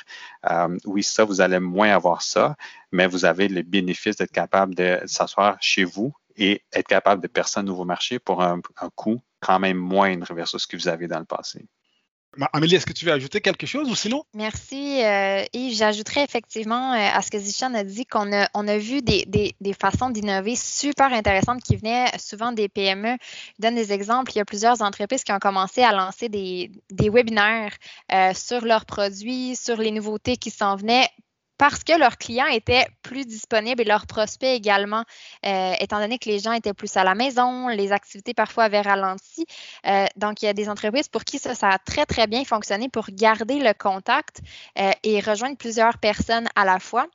[0.50, 2.56] euh, oui, ça, vous allez moins avoir ça,
[2.90, 7.28] mais vous avez le bénéfice d'être capable de s'asseoir chez vous et être capable de
[7.28, 10.88] percer un nouveau marché pour un, un coût quand même moindre versus ce que vous
[10.88, 11.66] avez dans le passé.
[12.52, 14.24] Amélie, est-ce que tu veux ajouter quelque chose ou sinon?
[14.34, 15.02] Merci.
[15.02, 19.54] Euh, Yves, j'ajouterais effectivement euh, à ce que Zichan a dit qu'on a, vu des
[19.78, 23.16] façons d'innover super intéressantes qui venaient souvent des PME.
[23.58, 24.32] Je donne des exemples.
[24.32, 27.74] Il y a plusieurs entreprises qui ont commencé à lancer des, des webinaires
[28.12, 31.08] euh, sur leurs produits, sur les nouveautés qui s'en venaient
[31.62, 35.04] parce que leurs clients étaient plus disponibles et leurs prospects également,
[35.46, 38.80] euh, étant donné que les gens étaient plus à la maison, les activités parfois avaient
[38.80, 39.46] ralenti.
[39.86, 42.44] Euh, donc, il y a des entreprises pour qui ça, ça a très, très bien
[42.44, 44.40] fonctionné pour garder le contact
[44.76, 47.06] euh, et rejoindre plusieurs personnes à la fois.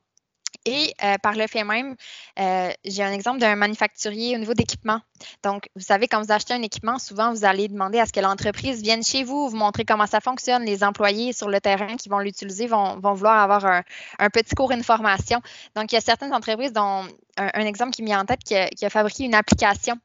[0.67, 1.95] Et euh, par le fait même,
[2.39, 4.99] euh, j'ai un exemple d'un manufacturier au niveau d'équipement.
[5.41, 8.19] Donc, vous savez, quand vous achetez un équipement, souvent, vous allez demander à ce que
[8.19, 10.65] l'entreprise vienne chez vous, vous montrer comment ça fonctionne.
[10.65, 13.81] Les employés sur le terrain qui vont l'utiliser vont, vouloir avoir
[14.19, 15.41] un, petit cours d'information.
[15.77, 18.89] Donc, il y a certaines entreprises dont un, exemple qui m'est en tête qui a,
[18.89, 19.95] fabriqué une application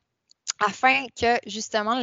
[0.64, 2.00] afin que justement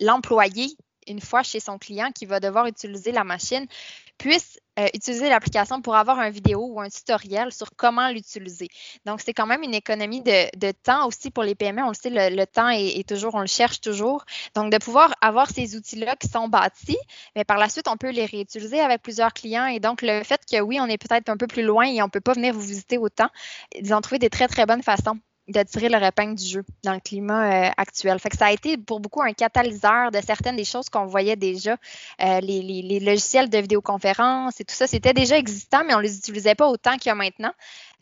[0.00, 3.66] l'employé une fois chez son client qui va devoir utiliser la machine
[4.22, 8.68] puisse euh, utiliser l'application pour avoir un vidéo ou un tutoriel sur comment l'utiliser.
[9.04, 11.82] Donc, c'est quand même une économie de, temps aussi pour les PME.
[11.82, 14.24] On le sait, le, temps est, toujours, on le cherche toujours.
[14.54, 16.96] Donc, de pouvoir avoir ces outils-là qui sont bâtis,
[17.34, 19.66] mais par la suite, on peut les réutiliser avec plusieurs clients.
[19.66, 22.06] Et donc, le fait que oui, on est peut-être un peu plus loin et on
[22.06, 23.28] ne peut pas venir vous visiter autant,
[23.74, 27.00] ils ont trouvé des très, très bonnes façons d'attirer le épingle du jeu dans le
[27.00, 28.18] climat euh, actuel.
[28.20, 31.36] Fait que ça a été pour beaucoup un catalyseur de certaines des choses qu'on voyait
[31.36, 31.76] déjà.
[32.22, 36.16] Euh, les, logiciels de vidéoconférence et tout ça, c'était déjà existant, mais on ne les
[36.16, 37.52] utilisait pas autant qu'il y a maintenant.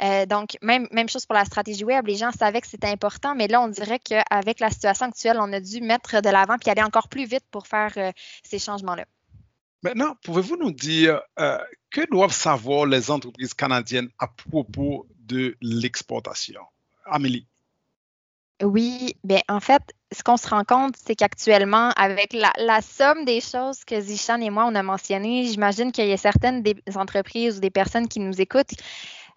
[0.03, 3.35] Euh, donc, même, même chose pour la stratégie web, les gens savaient que c'était important,
[3.35, 6.71] mais là, on dirait qu'avec la situation actuelle, on a dû mettre de l'avant puis
[6.71, 7.93] aller encore plus vite pour faire
[8.43, 9.05] ces changements-là.
[9.83, 11.21] Maintenant, pouvez-vous nous dire
[11.91, 16.61] que doivent savoir les entreprises canadiennes à propos de l'exportation?
[17.07, 17.47] Amélie?
[18.63, 19.83] Oui, bien en fait,
[20.13, 24.51] ce qu'on se rend compte, c'est qu'actuellement, avec la, somme des choses que Zichan et
[24.51, 28.21] moi, on a mentionnées, j'imagine qu'il y a certaines des entreprises ou des personnes qui
[28.21, 28.75] nous écoutent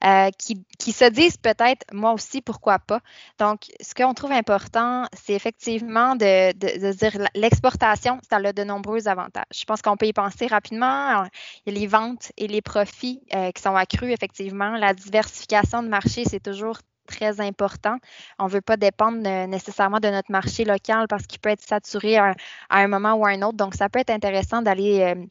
[0.03, 2.99] euh, qui, se disent peut-être, moi aussi, pourquoi pas.
[3.39, 9.45] Donc, ce qu'on trouve important, c'est effectivement de, dire l'exportation, ça a de nombreux avantages.
[9.55, 11.23] Je pense qu'on peut y penser rapidement.
[11.65, 14.71] Il y a les ventes et les profits euh, qui sont accrus, effectivement.
[14.71, 17.97] La diversification de marché, c'est toujours très important.
[18.39, 22.17] On ne veut pas dépendre nécessairement de notre marché local parce qu'il peut être saturé
[22.17, 22.35] à,
[22.69, 23.57] un moment ou à un autre.
[23.57, 25.25] Donc, ça peut être intéressant d'aller euh,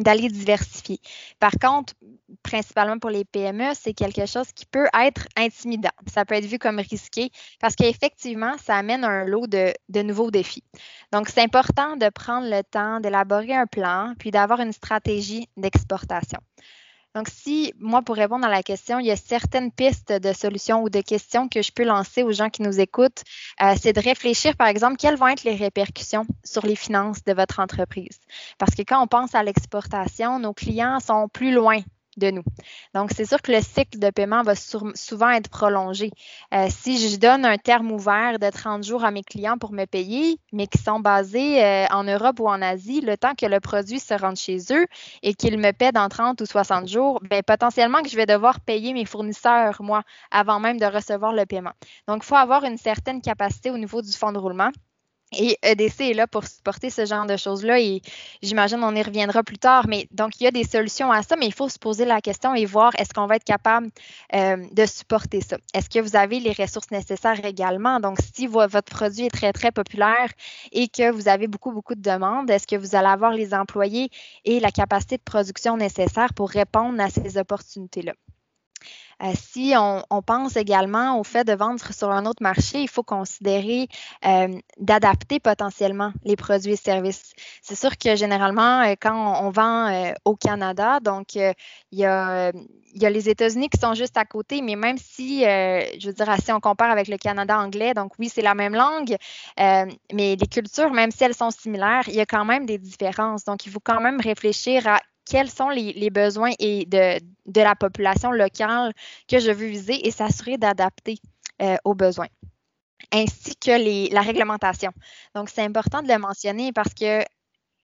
[0.00, 1.00] d'aller diversifier.
[1.40, 1.94] Par contre,
[2.42, 5.90] principalement pour les PME, c'est quelque chose qui peut être intimidant.
[6.12, 10.64] Ça peut être vu comme risqué parce qu'effectivement, ça amène un lot de nouveaux défis.
[11.12, 16.38] Donc, c'est important de prendre le temps d'élaborer un plan, puis d'avoir une stratégie d'exportation.
[17.14, 20.82] Donc, si, moi, pour répondre à la question, il y a certaines pistes de solutions
[20.82, 23.24] ou de questions que je peux lancer aux gens qui nous écoutent,
[23.62, 27.32] euh, c'est de réfléchir, par exemple, quelles vont être les répercussions sur les finances de
[27.32, 28.20] votre entreprise.
[28.58, 31.80] Parce que quand on pense à l'exportation, nos clients sont plus loin
[32.18, 32.42] de nous.
[32.94, 36.10] Donc, c'est sûr que le cycle de paiement va souvent être prolongé.
[36.54, 39.84] Euh, si je donne un terme ouvert de 30 jours à mes clients pour me
[39.84, 43.60] payer, mais qui sont basés euh, en Europe ou en Asie, le temps que le
[43.60, 44.86] produit se rende chez eux
[45.22, 48.60] et qu'ils me paient dans 30 ou 60 jours, bien, potentiellement que je vais devoir
[48.60, 51.72] payer mes fournisseurs, moi, avant même de recevoir le paiement.
[52.06, 54.70] Donc, il faut avoir une certaine capacité au niveau du fonds de roulement.
[55.32, 58.00] Et EDC est là pour supporter ce genre de choses-là et
[58.42, 59.86] j'imagine on y reviendra plus tard.
[59.86, 62.20] Mais donc, il y a des solutions à ça, mais il faut se poser la
[62.20, 63.90] question et voir est-ce qu'on va être capable
[64.34, 65.58] euh, de supporter ça.
[65.74, 68.00] Est-ce que vous avez les ressources nécessaires également?
[68.00, 70.30] Donc, si votre produit est très, très populaire
[70.72, 74.10] et que vous avez beaucoup, beaucoup de demandes, est-ce que vous allez avoir les employés
[74.44, 78.14] et la capacité de production nécessaire pour répondre à ces opportunités-là?
[79.22, 83.02] Euh, si on, pense également au fait de vendre sur un autre marché, il faut
[83.02, 83.88] considérer
[84.24, 87.32] euh, d'adapter potentiellement les produits et services.
[87.62, 91.54] C'est sûr que généralement, euh, quand on, vend au Canada, donc il
[91.92, 92.52] y a
[92.94, 96.12] il y a les États-Unis qui sont juste à côté, mais même si, je veux
[96.12, 99.16] dire, si on compare avec le Canada anglais, donc oui, c'est la même langue,
[99.56, 103.44] mais les cultures, même si elles sont similaires, il y a quand même des différences.
[103.44, 107.20] Donc, il faut quand même réfléchir à quels sont les, besoins et de,
[107.60, 108.92] la population locale
[109.28, 111.16] que je veux viser et s'assurer d'adapter
[111.62, 112.28] euh, aux besoins
[113.12, 114.90] ainsi que la réglementation.
[115.34, 117.22] Donc, c'est important de le mentionner parce que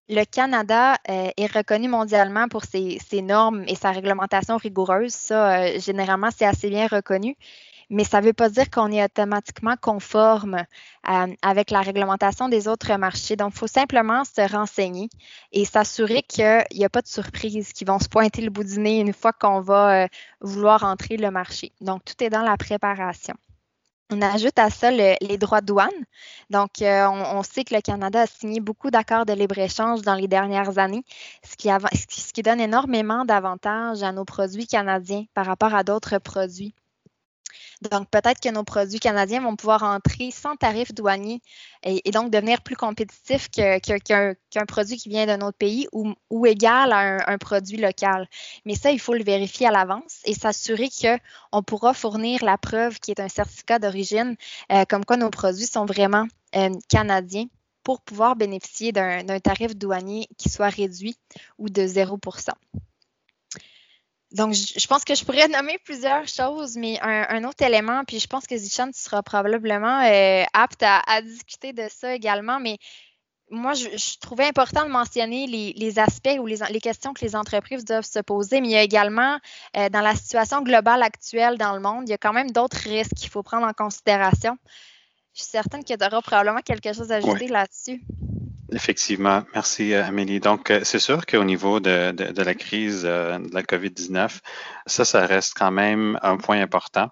[0.07, 5.13] le Canada euh, est reconnu mondialement pour ses, normes et sa réglementation rigoureuse.
[5.13, 7.35] Ça, euh, généralement, c'est assez bien reconnu
[7.89, 10.63] mais ça ne veut pas dire qu'on est automatiquement conforme
[11.09, 13.35] euh, avec la réglementation des autres marchés.
[13.35, 15.09] Donc, il faut simplement se renseigner
[15.51, 18.79] et s'assurer qu'il n'y a pas de surprises qui vont se pointer le bout du
[18.79, 20.07] nez une fois qu'on va euh,
[20.41, 21.71] vouloir entrer le marché.
[21.81, 23.35] Donc, tout est dans la préparation.
[24.11, 25.89] On ajoute à ça les droits de douane.
[26.51, 30.27] Donc, euh, on, sait que le Canada a signé beaucoup d'accords de libre-échange dans les
[30.27, 31.03] dernières années,
[31.43, 36.19] ce qui, ce qui donne énormément d'avantages à nos produits canadiens par rapport à d'autres
[36.19, 36.75] produits
[37.81, 41.41] donc, peut-être que nos produits canadiens vont pouvoir entrer sans tarif douanier
[41.83, 47.29] et, donc devenir plus compétitifs qu'un produit qui vient d'un autre pays ou, égal à
[47.29, 48.27] un, produit local.
[48.65, 52.99] Mais ça, il faut le vérifier à l'avance et s'assurer qu'on pourra fournir la preuve
[52.99, 54.35] qui est un certificat d'origine,
[54.71, 57.47] euh, comme quoi nos produits sont vraiment euh, canadiens
[57.83, 61.15] pour pouvoir bénéficier d'un tarif douanier qui soit réduit
[61.59, 62.17] ou de 0
[64.35, 68.27] donc, je, pense que je pourrais nommer plusieurs choses, mais un, autre élément, puis je
[68.27, 72.77] pense que Zichan, tu seras probablement euh, apte à, discuter de ça également, mais
[73.49, 78.05] moi, je, trouvais important de mentionner les, aspects ou les, questions que les entreprises doivent
[78.05, 79.39] se poser, mais il y a également,
[79.77, 82.77] euh, dans la situation globale actuelle dans le monde, il y a quand même d'autres
[82.77, 84.57] risques qu'il faut prendre en considération.
[85.33, 88.03] Je suis certaine qu'il y aura probablement quelque chose à ajouter là-dessus.
[88.71, 90.39] Effectivement, merci Amélie.
[90.39, 94.39] Donc, c'est sûr qu'au niveau de, de, la crise de la COVID-19,
[94.87, 97.09] ça, ça reste quand même un point important.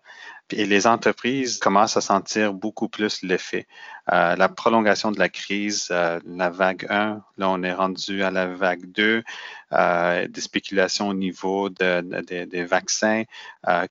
[0.49, 3.67] Et les entreprises commencent à sentir beaucoup plus l'effet.
[4.11, 8.31] Euh, la prolongation de la crise, euh, la vague 1, là on est rendu à
[8.31, 9.23] la vague 2,
[9.71, 13.23] euh, des spéculations au niveau des vaccins,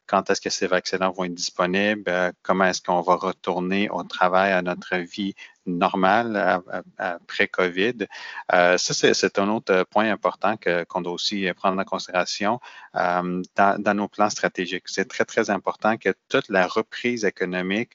[0.07, 4.53] quand est-ce que ces vaccins vont être disponibles, comment est-ce qu'on va retourner au travail,
[4.53, 6.63] à notre vie normale
[6.99, 8.07] après COVID.
[8.51, 12.61] ça, c'est un autre point important qu'on doit aussi prendre en considération
[12.95, 14.85] dans, nos plans stratégiques.
[14.87, 17.91] C'est très, très important que toute la reprise économique,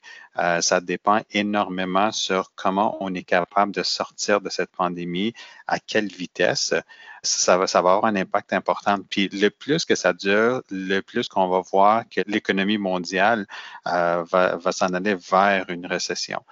[0.60, 5.34] ça dépend énormément sur comment on est capable de sortir de cette pandémie,
[5.66, 6.74] à quelle vitesse.
[7.22, 8.98] Ça va, avoir un impact important.
[9.08, 13.46] Puis le plus que ça dure, le plus qu'on va voir que l'économie mondiale
[13.86, 16.42] euh, va, va s'en aller vers une récession.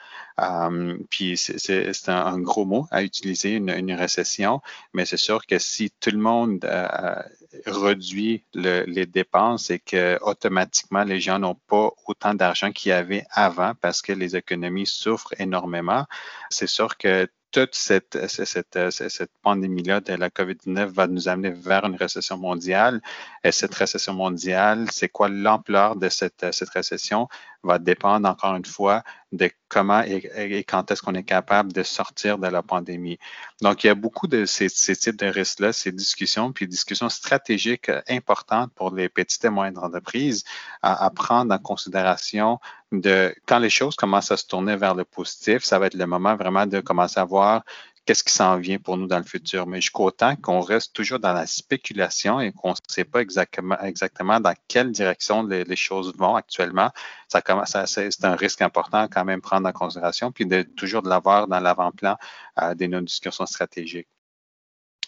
[0.40, 4.60] Euh, puis c'est un, un, gros mot à utiliser, une, récession,
[4.92, 7.22] mais c'est sûr que si tout le monde euh,
[7.64, 12.92] réduit le, les dépenses et que automatiquement les gens n'ont pas autant d'argent qu'il y
[12.92, 16.04] avait avant parce que les économies souffrent énormément,
[16.50, 21.96] c'est sûr que toute cette, cette, pandémie-là de la COVID-19 va nous amener vers une
[21.96, 23.00] récession mondiale.
[23.44, 27.28] Et cette récession mondiale, c'est quoi l'ampleur de cette, cette récession?
[27.66, 29.02] Va dépendre encore une fois
[29.32, 33.18] de comment et, quand est-ce qu'on est capable de sortir de la pandémie.
[33.60, 37.90] Donc, il y a beaucoup de ces, types de risques-là, ces discussions, puis discussions stratégiques
[38.08, 40.44] importantes pour les petites et moyennes entreprises
[40.82, 42.58] à, à prendre en considération
[42.92, 46.06] de quand les choses commencent à se tourner vers le positif, ça va être le
[46.06, 47.62] moment vraiment de commencer à voir
[48.06, 49.66] qu'est-ce qui s'en vient pour nous dans le futur.
[49.66, 54.40] Mais jusqu'au temps qu'on reste toujours dans la spéculation et qu'on ne sait pas exactement,
[54.40, 56.90] dans quelle direction les, choses vont actuellement,
[57.28, 61.08] ça commence c'est un risque important quand même prendre en considération, puis de toujours de
[61.08, 62.16] l'avoir dans l'avant-plan
[62.62, 64.08] euh, de nos discussions stratégiques.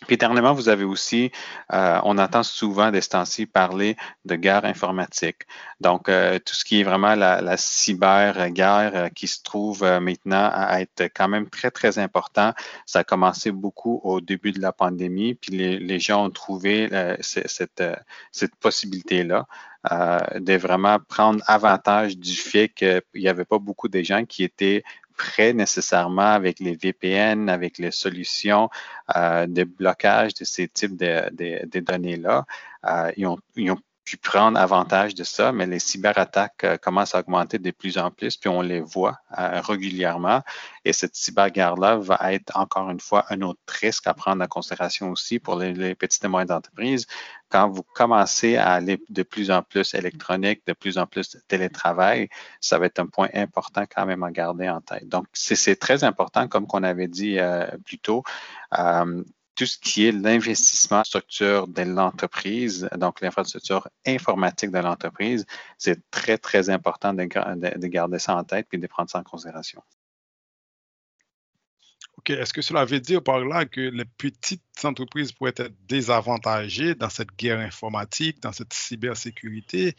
[0.07, 1.33] Puis dernièrement, vous avez aussi,
[1.73, 5.43] euh, on entend souvent des temps-ci parler de guerre informatique.
[5.81, 10.51] Donc, euh, tout ce qui est vraiment la, la cyber-guerre euh, qui se trouve maintenant
[10.53, 12.53] à être quand même très, très important.
[12.87, 16.89] Ça a commencé beaucoup au début de la pandémie, puis les, gens ont trouvé
[17.21, 17.83] cette,
[18.31, 19.47] cette possibilité-là.
[20.37, 24.85] de vraiment prendre avantage du fait qu'il n'y avait pas beaucoup de gens qui étaient
[25.19, 28.71] prêt nécessairement avec les VPN, avec les solutions
[29.17, 32.47] euh, de blocage de ces types de, données-là.
[32.87, 33.39] Euh, ils, ont,
[34.09, 38.11] pu prendre avantage de ça, mais les cyberattaques euh, commencent à augmenter de plus en
[38.11, 40.41] plus, puis on les voit euh, régulièrement.
[40.87, 45.11] Et cette cyberguerre-là va être encore une fois un autre risque à prendre en considération
[45.11, 47.07] aussi pour les, petites et moyennes entreprises.
[47.51, 52.31] Quand vous commencez à aller de plus en plus électronique, de plus en plus télétravail,
[52.63, 55.07] ça va être un point important quand même à garder en tête.
[55.07, 58.23] Donc, c'est très important, comme qu'on avait dit euh, plus tôt.
[59.59, 65.47] Tout ce qui est l'investissement structure de l'entreprise, donc l'infrastructure informatique de l'entreprise,
[65.79, 69.83] c'est très, très important de, garder ça en tête et de prendre ça en considération.
[72.19, 72.31] OK.
[72.31, 77.11] Est-ce que cela veut dire par là que les petites entreprises pourraient être désavantagées dans
[77.11, 79.97] cette guerre informatique, dans cette cybersécurité,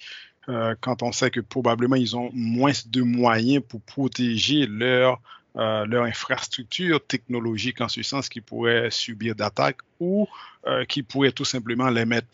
[0.47, 5.21] euh, quand on sait que probablement ils ont moins de moyens pour protéger leur
[5.55, 10.27] euh, leur infrastructure technologique en ce sens qui pourrait subir d'attaques ou
[10.67, 12.27] euh, qui pourrait tout simplement les mettre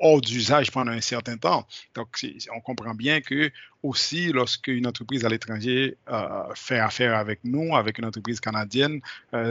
[0.00, 1.66] hors d'usage pendant un certain temps.
[1.94, 2.08] Donc,
[2.54, 3.50] on comprend bien que
[3.82, 9.00] aussi, lorsque une entreprise à l'étranger euh, fait affaire avec nous, avec une entreprise canadienne,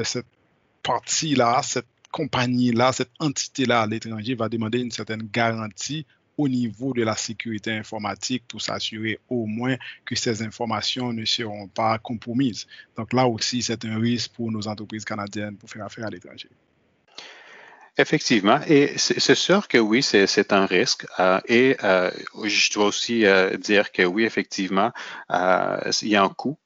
[0.04, 0.26] cette
[0.84, 6.06] partie-là, cette compagnie-là, cette entité-là à l'étranger va demander une certaine garantie
[6.38, 11.68] au niveau de la sécurité informatique pour s'assurer au moins que ces informations ne seront
[11.68, 12.68] pas compromises.
[12.98, 16.50] Donc là aussi, c'est un risque pour nos entreprises canadiennes pour faire affaire à l'étranger.
[17.98, 21.06] Effectivement, et c'est sûr que oui, c'est un risque.
[21.20, 22.10] Euh, et euh,
[22.46, 24.92] je dois aussi euh, dire que oui, effectivement,
[25.30, 26.58] il y a un coût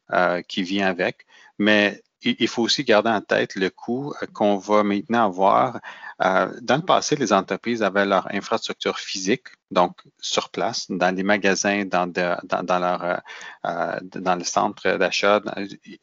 [0.47, 1.25] qui vient avec,
[1.57, 5.79] mais il faut aussi garder en tête le coût qu'on va maintenant avoir
[6.23, 11.23] euh, dans le passé, les entreprises avaient leur infrastructure physique, donc sur place, dans les
[11.23, 13.17] magasins, dans, dans, leur, euh,
[13.65, 15.41] euh, dans le centre d'achat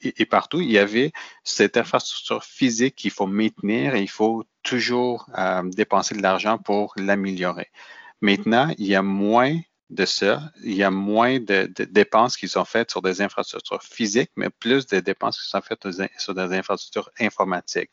[0.02, 0.60] et, partout.
[0.60, 1.12] Il y avait
[1.44, 5.26] cette infrastructure physique qu'il faut maintenir et il faut toujours
[5.64, 7.70] dépenser de l'argent pour l'améliorer.
[8.20, 9.58] Maintenant, il y a moins
[9.92, 14.30] de ça, il y a moins de, dépenses qui sont faites sur des infrastructures physiques,
[14.36, 15.86] mais plus de dépenses qui sont faites
[16.18, 17.90] sur des infrastructures informatiques.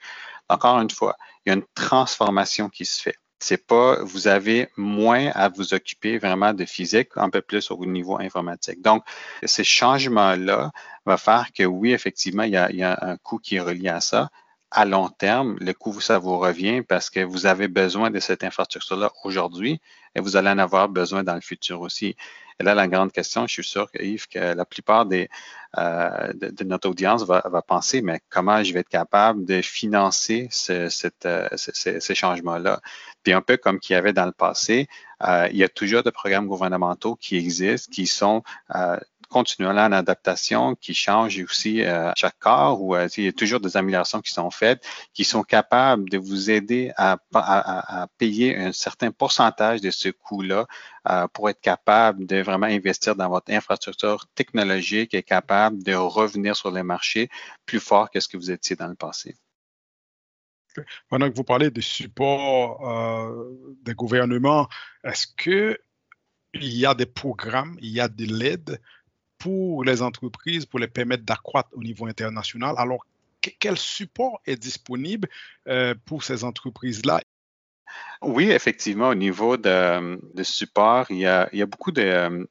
[0.48, 3.16] Encore une fois, il y a une transformation qui se fait.
[3.42, 7.86] C'est pas, vous avez moins à vous occuper vraiment de physique, un peu plus au
[7.86, 8.82] niveau informatique.
[8.82, 9.04] Donc,
[9.44, 10.72] ces changements-là
[11.06, 13.62] vont faire que oui, effectivement, il y, a, il y a un coût qui est
[13.62, 14.30] relié à ça.
[14.72, 18.44] à long terme, le coût, ça vous revient parce que vous avez besoin de cette
[18.44, 19.82] infrastructure-là aujourd'hui
[20.16, 22.16] et vous allez en avoir besoin dans le futur aussi.
[22.60, 26.90] Et là, la grande question, je suis sûr Yves, que la plupart euh, de, notre
[26.90, 32.16] audience va, penser, mais comment je vais être capable de financer ce, cette, euh, ces
[32.16, 32.82] changements-là?
[33.24, 34.90] Puis un peu comme qu'il y avait dans le passé,
[35.24, 38.44] euh, il y a toujours des programmes gouvernementaux qui existent, qui sont
[39.30, 43.60] continuellement en adaptation, qui changent aussi euh, chaque corps, ou euh, il y a toujours
[43.60, 48.58] des améliorations qui sont faites, qui sont capables de vous aider à, à, à payer
[48.58, 50.66] un certain pourcentage de ce coût-là
[51.10, 56.56] euh, pour être capable de vraiment investir dans votre infrastructure technologique et capable de revenir
[56.56, 57.30] sur les marchés
[57.66, 59.36] plus fort que ce que vous étiez dans le passé.
[61.10, 64.68] Pendant que vous parlez de support euh, des gouvernements,
[65.04, 65.80] est-ce que
[66.54, 68.82] il y a des programmes, il y a de l'aide
[69.40, 72.76] pour les entreprises, pour les permettre d'accroître au niveau international.
[72.78, 73.06] Alors,
[73.42, 75.30] quel support est disponible
[75.68, 77.22] euh, pour ces entreprises-là?
[78.22, 82.48] Oui, effectivement, au niveau de, support, il y, a, beaucoup de,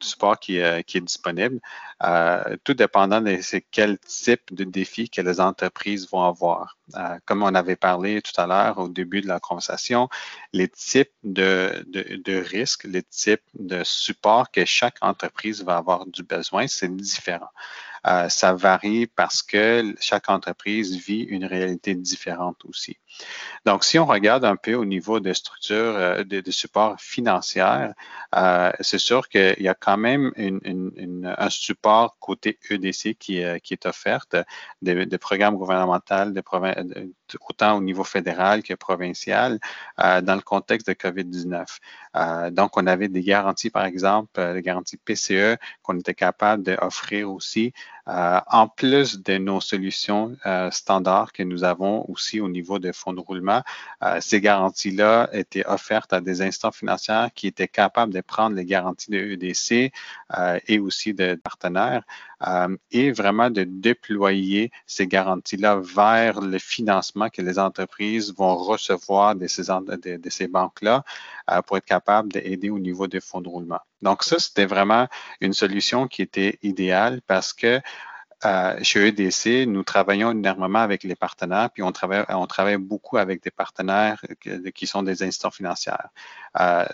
[0.00, 1.58] support qui, euh, est disponible,
[2.04, 3.36] euh, tout dépendant de
[3.72, 6.76] quel type de défi que les entreprises vont avoir.
[6.94, 10.08] Euh, comme on avait parlé tout à l'heure au début de la conversation,
[10.52, 11.84] les types de,
[12.48, 17.50] risques, les types de support que chaque entreprise va avoir du besoin, c'est différent.
[18.28, 22.96] Ça varie parce que chaque entreprise vit une réalité différente aussi.
[23.64, 26.96] Donc, si on regarde un peu au niveau de structure euh, de, support
[28.36, 34.26] euh, c'est sûr qu'il y a quand même un support côté EDC qui, est offert,
[34.82, 36.32] des, programmes gouvernementaux,
[37.48, 39.58] autant au niveau fédéral que provincial,
[39.98, 42.50] dans le contexte de COVID-19.
[42.52, 47.72] donc, on avait des garanties, par exemple, des garanties PCE qu'on était capable d'offrir aussi
[48.08, 52.90] euh, en plus de nos solutions euh, standards que nous avons aussi au niveau de
[52.90, 53.62] fonds de roulement,
[54.02, 58.64] euh, ces garanties-là étaient offertes à des instances financières qui étaient capables de prendre les
[58.64, 59.92] garanties de EDC
[60.66, 62.02] et aussi de partenaires
[62.90, 69.46] et vraiment de déployer ces garanties-là vers le financement que les entreprises vont recevoir de
[69.48, 71.02] ces, banques-là
[71.66, 73.80] pour être capables d'aider au niveau des fonds de roulement.
[74.02, 75.08] Donc ça, c'était vraiment
[75.40, 77.80] une solution qui était idéale parce que
[78.44, 83.16] euh, chez EDC, nous travaillons énormément avec les partenaires, puis on travaille, on travaille beaucoup
[83.16, 84.24] avec des partenaires
[84.74, 86.10] qui sont des instances financières.
[86.60, 86.84] Euh,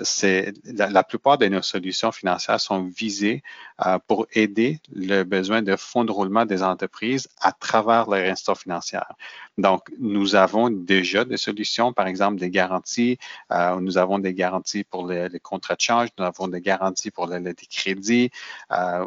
[0.64, 3.42] la, plupart de nos solutions financières sont visées
[3.86, 8.60] euh, pour aider le besoin de fonds de roulement des entreprises à travers leur instance
[8.60, 9.12] financière.
[9.56, 13.18] Donc, nous avons déjà des solutions, par exemple des garanties.
[13.52, 17.26] Euh, nous avons des garanties pour les, contrats de change, nous avons des garanties pour
[17.26, 18.30] les, crédits,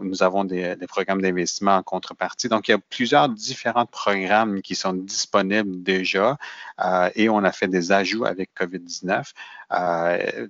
[0.01, 2.47] nous avons des, programmes d'investissement en contrepartie.
[2.47, 6.37] Donc, il y a plusieurs différents programmes qui sont disponibles déjà
[7.15, 9.33] et on a fait des ajouts avec COVID-19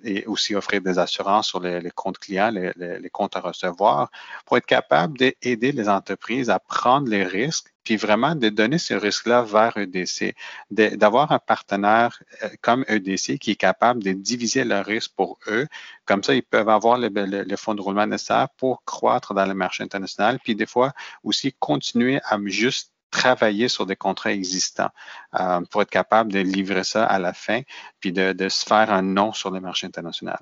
[0.04, 4.10] et aussi offrir des assurances sur les, comptes clients, les, comptes à recevoir
[4.45, 8.93] pour être capable d'aider les entreprises à prendre les risques puis vraiment de donner ce
[8.93, 10.36] risque-là vers EDC,
[10.72, 15.68] d'avoir un partenaire euh, comme EDC qui est capable de diviser le risque pour eux.
[16.04, 19.84] Comme ça, ils peuvent avoir le, fonds de roulement nécessaire pour croître dans le marché
[19.84, 20.91] international, puis des fois
[21.24, 24.89] aussi continuer à juste travailler sur des contrats existants
[25.39, 27.62] euh, pour être capable de livrer ça à la fin,
[27.99, 30.39] puis de, se faire un nom sur le marché international.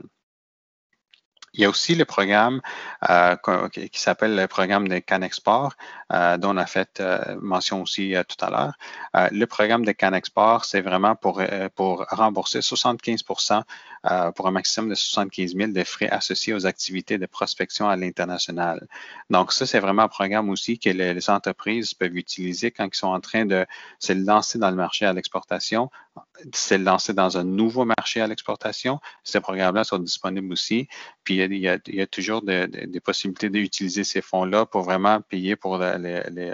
[1.54, 2.62] Il y a aussi le programme
[3.10, 3.38] euh,
[3.70, 5.74] qui s'appelle le programme de Canexport,
[6.12, 9.30] dont on a fait euh, mention aussi tout à l'heure.
[9.32, 11.42] le programme de Canexport, c'est vraiment pour,
[12.12, 13.64] rembourser 75%
[14.36, 18.88] pour un maximum de 75 000 de frais associés aux activités de prospection à l'international.
[19.32, 22.96] Donc, ça, c'est vraiment un programme aussi que les, les, entreprises peuvent utiliser quand ils
[22.96, 23.66] sont en train de
[24.00, 25.90] se lancer dans le marché à l'exportation,
[26.54, 29.00] se lancer dans un nouveau marché à l'exportation.
[29.24, 30.88] Ces programmes-là sont disponibles aussi.
[31.24, 36.54] Puis, il y a, toujours des possibilités d'utiliser ces fonds-là pour vraiment payer pour les,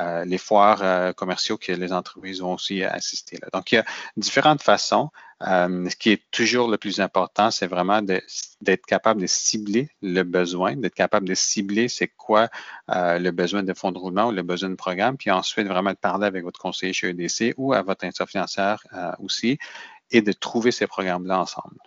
[0.00, 3.38] euh, foires euh, commerciaux que les entreprises vont aussi assister.
[3.52, 3.84] Donc, il y a
[4.16, 5.10] différentes façons.
[5.42, 10.22] Euh, ce qui est toujours le plus important, c'est vraiment d'être capable de cibler le
[10.22, 12.48] besoin, d'être capable de cibler c'est quoi
[12.88, 15.96] le besoin de fonds de roulement ou le besoin de programme, puis ensuite vraiment de
[15.96, 18.44] parler avec votre conseiller chez EDC ou à votre institution
[19.18, 19.58] aussi
[20.10, 21.78] et de trouver ces programmes-là ensemble.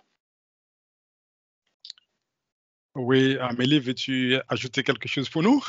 [2.96, 5.62] Oui, Amélie, veux-tu ajouter quelque chose pour nous?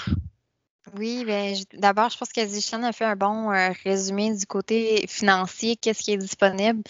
[0.94, 5.06] Oui, ben, d'abord, je pense que Zichan a fait un bon euh, résumé du côté
[5.08, 6.84] financier, qu'est-ce qui est disponible.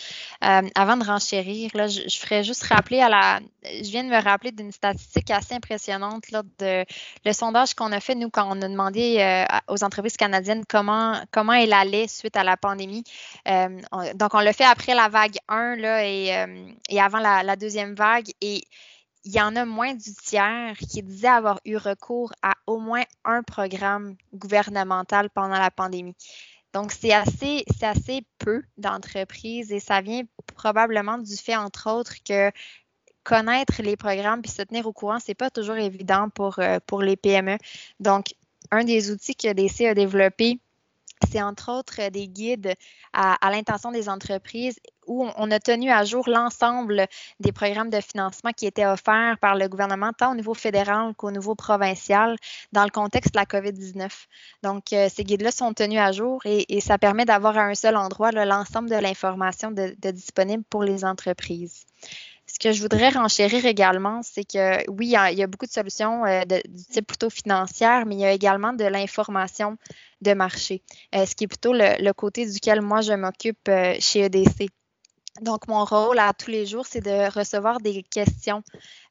[0.44, 3.40] Euh, avant de renchérir, là, je, ferais juste rappeler à la.
[3.64, 6.84] Je viens de me rappeler d'une statistique assez impressionnante là, de
[7.24, 11.18] le sondage qu'on a fait, nous, quand on a demandé euh, aux entreprises canadiennes comment,
[11.32, 13.06] comment elles allaient suite à la pandémie.
[13.46, 16.46] donc, on l'a fait après la vague 1 là, et,
[16.90, 18.28] et avant la, la deuxième vague.
[18.42, 18.66] Et
[19.26, 23.04] il y en a moins du tiers qui disaient avoir eu recours à au moins
[23.26, 26.16] un programme gouvernemental pendant la pandémie.
[26.74, 27.66] Donc, c'est assez,
[28.38, 30.24] peu d'entreprises et ça vient
[30.56, 32.52] probablement du fait, entre autres, que
[33.24, 37.02] connaître les programmes puis se tenir au courant, c'est pas toujours évident pour, euh, pour
[37.02, 37.58] les PME.
[38.00, 38.36] Donc,
[38.72, 40.60] un des outils que DC a développé,
[41.32, 42.76] c'est entre autres des guides
[43.14, 47.08] à, l'intention des entreprises où on a tenu à jour l'ensemble
[47.40, 51.32] des programmes de financement qui étaient offerts par le gouvernement, tant au niveau fédéral qu'au
[51.32, 52.36] niveau provincial,
[52.72, 54.10] dans le contexte de la COVID-19.
[54.64, 57.96] Donc, euh, ces guides-là sont tenus à jour et, ça permet d'avoir à un seul
[57.96, 61.86] endroit l'ensemble de l'information disponible pour les entreprises.
[62.48, 66.26] Ce que je voudrais renchérir également, c'est que oui, il y, a, beaucoup de solutions
[66.26, 69.78] euh, de, du type plutôt financière, mais il y a également de l'information
[70.22, 70.84] de marché,
[71.16, 74.70] euh, ce qui est plutôt le, côté duquel moi je m'occupe chez EDC.
[75.42, 78.64] Donc, mon rôle à tous les jours, c'est de recevoir des questions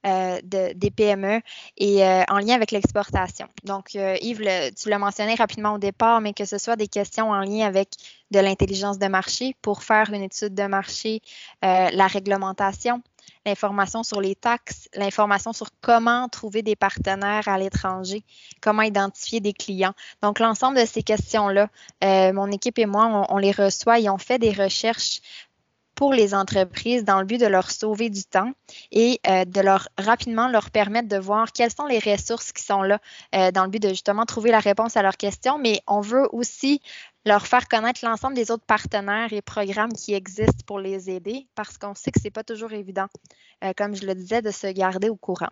[0.05, 1.41] de, des PME
[1.77, 3.47] et en lien avec l'exportation.
[3.65, 7.41] Donc, Yves, tu l'as mentionné rapidement au départ, mais que ce soit des questions en
[7.41, 7.91] lien avec
[8.31, 11.21] de l'intelligence de marché pour faire une étude de marché,
[11.63, 13.03] la réglementation,
[13.47, 18.25] l'information sur les taxes, l'information sur comment trouver des partenaires à l'étranger,
[18.61, 19.95] comment identifier des clients.
[20.23, 21.69] Donc, l'ensemble de ces questions-là,
[22.03, 25.21] euh, mon équipe et moi, on, les reçoit et on fait des recherches
[25.95, 28.53] pour les entreprises dans le but de leur sauver du temps
[28.91, 32.83] et euh, de leur rapidement leur permettre de voir quelles sont les ressources qui sont
[32.83, 33.01] là
[33.35, 35.59] euh, dans le but de justement trouver la réponse à leurs questions.
[35.59, 36.81] Mais on veut aussi
[37.25, 41.79] leur faire connaître l'ensemble des autres partenaires et programmes qui existent pour les aider parce
[41.79, 43.07] qu'on sait que ce n'est pas toujours évident,
[43.63, 45.51] euh, comme je le disais, de se garder au courant.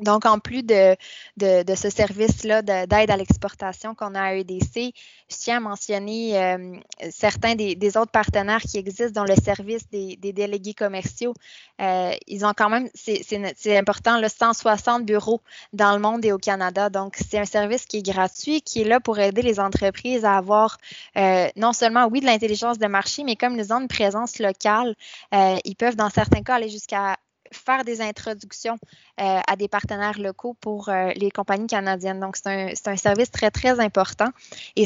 [0.00, 0.96] Donc, en plus de,
[1.40, 4.92] ce service-là d'aide à l'exportation qu'on a à EDC,
[5.30, 6.76] je tiens à mentionner euh,
[7.10, 11.32] certains des, autres partenaires qui existent dans le service des, délégués commerciaux.
[11.80, 15.40] Euh, ils ont quand même, c'est important, le 160 bureaux
[15.72, 16.90] dans le monde et au Canada.
[16.90, 20.36] Donc, c'est un service qui est gratuit, qui est là pour aider les entreprises à
[20.36, 20.78] avoir
[21.16, 24.96] euh, non seulement, oui, de l'intelligence de marché, mais comme ils ont une présence locale,
[25.32, 27.16] ils peuvent, dans certains cas, aller jusqu'à
[27.54, 28.78] faire des introductions
[29.20, 32.20] euh, à des partenaires locaux pour euh, les compagnies canadiennes.
[32.20, 34.28] Donc, c'est un, un, service très, très important
[34.76, 34.84] et,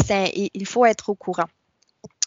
[0.55, 1.49] il faut être au courant.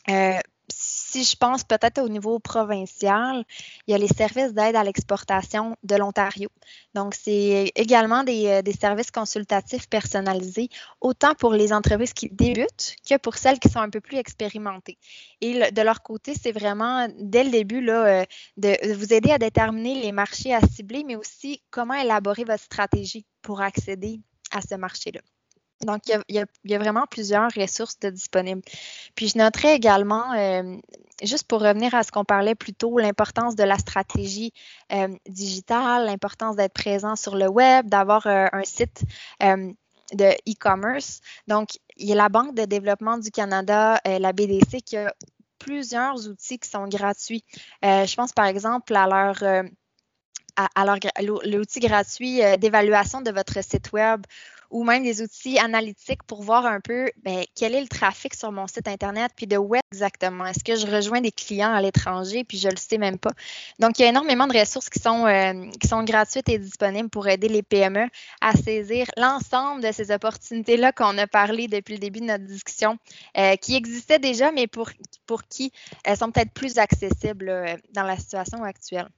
[0.09, 0.39] Euh,
[0.73, 3.43] si je pense peut-être au niveau provincial,
[3.87, 6.49] il y a les services d'aide à l'exportation de l'Ontario.
[6.93, 10.69] Donc, c'est également des, euh, services consultatifs personnalisés,
[11.01, 14.97] autant pour les entreprises qui débutent que pour celles qui sont un peu plus expérimentées.
[15.41, 18.23] Et de leur côté, c'est vraiment, dès le début, euh,
[18.57, 23.25] de vous aider à déterminer les marchés à cibler, mais aussi comment élaborer votre stratégie
[23.41, 25.21] pour accéder à ce marché-là.
[25.85, 28.61] Donc, il y, a, vraiment plusieurs ressources disponibles.
[29.15, 30.77] Puis, je noterais également, euh,
[31.23, 34.53] juste pour revenir à ce qu'on parlait plus tôt, l'importance de la stratégie
[34.91, 39.03] euh, digitale, l'importance d'être présent sur le web, d'avoir euh, un site
[39.41, 41.21] de e-commerce.
[41.47, 45.13] Donc, il y a la Banque de développement du Canada, la BDC, qui a
[45.57, 47.45] plusieurs outils qui sont gratuits.
[47.81, 49.65] je pense par exemple à leur
[50.57, 50.85] à,
[51.45, 54.25] l'outil gratuit d'évaluation de votre site web
[54.71, 58.51] ou même des outils analytiques pour voir un peu ben, quel est le trafic sur
[58.51, 60.45] mon site Internet, puis de où exactement?
[60.45, 63.31] Est-ce que je rejoins des clients à l'étranger, puis je le sais même pas.
[63.79, 67.09] Donc, il y a énormément de ressources qui sont, euh, qui sont gratuites et disponibles
[67.09, 68.07] pour aider les PME
[68.39, 72.97] à saisir l'ensemble de ces opportunités-là qu'on a parlé depuis le début de notre discussion,
[73.37, 74.89] euh, qui existaient déjà, mais pour,
[75.25, 75.71] pour qui
[76.03, 79.09] elles sont peut-être plus accessibles dans la situation actuelle.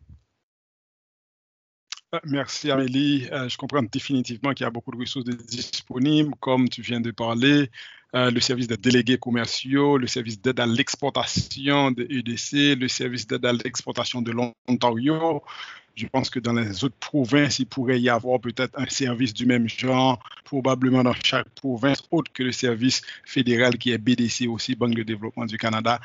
[2.25, 3.27] Merci Amélie.
[3.31, 7.09] Euh, je comprends définitivement qu'il y a beaucoup de ressources disponibles, comme tu viens de
[7.09, 7.71] parler,
[8.13, 13.25] euh, le service de délégués commerciaux, le service d'aide à l'exportation de EDC, le service
[13.25, 15.41] d'aide à l'exportation de l'Ontario.
[15.95, 19.45] Je pense que dans les autres provinces, il pourrait y avoir peut-être un service du
[19.45, 24.75] même genre, probablement dans chaque province, autre que le service fédéral qui est BDC aussi,
[24.75, 25.99] Banque de développement du Canada,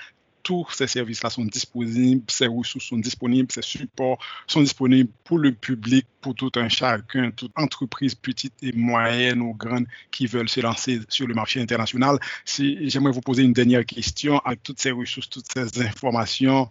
[0.48, 5.52] tous ces services-là sont disponibles, ces ressources sont disponibles, ces supports sont disponibles pour le
[5.52, 10.60] public, pour tout un chacun, toute entreprise petite et moyenne ou grande qui veulent se
[10.60, 12.18] lancer sur le marché international.
[12.46, 16.70] Si, J'aimerais vous poser une dernière question avec toutes ces ressources, toutes ces informations.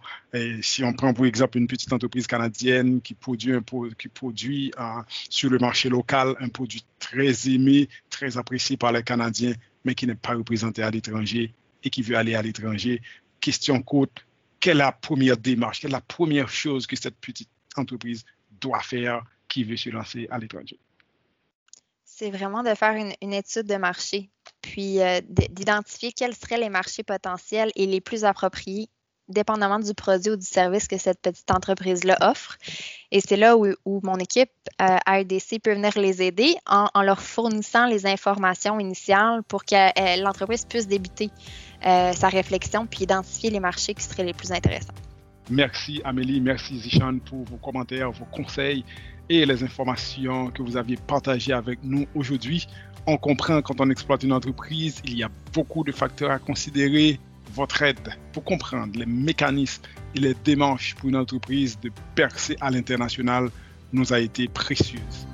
[0.60, 3.62] Si on prend pour exemple une petite entreprise canadienne qui produit, un,
[3.96, 9.04] qui produit euh, sur le marché local un produit très aimé, très apprécié par les
[9.04, 9.52] Canadiens,
[9.84, 11.54] mais qui n'est pas représenté à l'étranger
[11.84, 13.00] et qui veut aller à l'étranger,
[13.40, 14.24] question courte,
[14.60, 18.24] quelle est la première démarche, quelle est la première chose que cette petite entreprise
[18.60, 20.78] doit faire qui veut se lancer à l'étranger?
[22.04, 24.28] C'est vraiment de faire une, étude de marché,
[24.60, 28.88] puis euh, d'identifier quels seraient les marchés potentiels et les plus appropriés
[29.28, 32.56] dépendamment du produit ou du service que cette petite entreprise-là offre.
[33.10, 37.86] Et c'est là où, mon équipe euh, ARDC peut venir les aider en, leur fournissant
[37.86, 41.30] les informations initiales pour que euh, l'entreprise puisse débuter
[41.86, 44.94] euh, sa réflexion puis identifier les marchés qui seraient les plus intéressants.
[45.50, 48.84] Merci Amélie, merci Zichan pour vos commentaires, vos conseils
[49.30, 52.66] et les informations que vous aviez partagées avec nous aujourd'hui.
[53.06, 57.18] On comprend quand on exploite une entreprise, il y a beaucoup de facteurs à considérer,
[57.54, 59.82] votre aide pour comprendre les mécanismes
[60.14, 63.50] et les démarches pour une entreprise de percer à l'international
[63.92, 65.26] nous a été précieuse.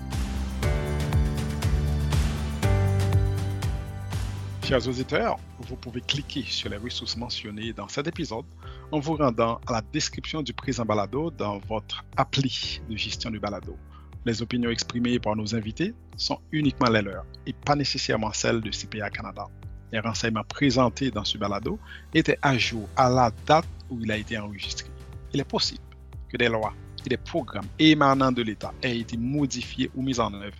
[4.74, 8.44] Chers auditeurs, vous pouvez cliquer sur les ressources mentionnées dans cet épisode
[8.90, 13.38] en vous rendant à la description du présent balado dans votre appli de gestion du
[13.38, 13.76] balado.
[14.24, 18.70] Les opinions exprimées par nos invités sont uniquement les leurs et pas nécessairement celles de
[18.70, 19.46] CPA Canada
[19.92, 21.78] les renseignements présentés dans ce balado
[22.12, 24.88] étaient à jour à la date où il a été enregistré.
[25.32, 25.84] Il est possible
[26.28, 26.74] que des lois
[27.06, 30.58] et des programmes émanant de l'État aient été modifiés ou mis en œuvre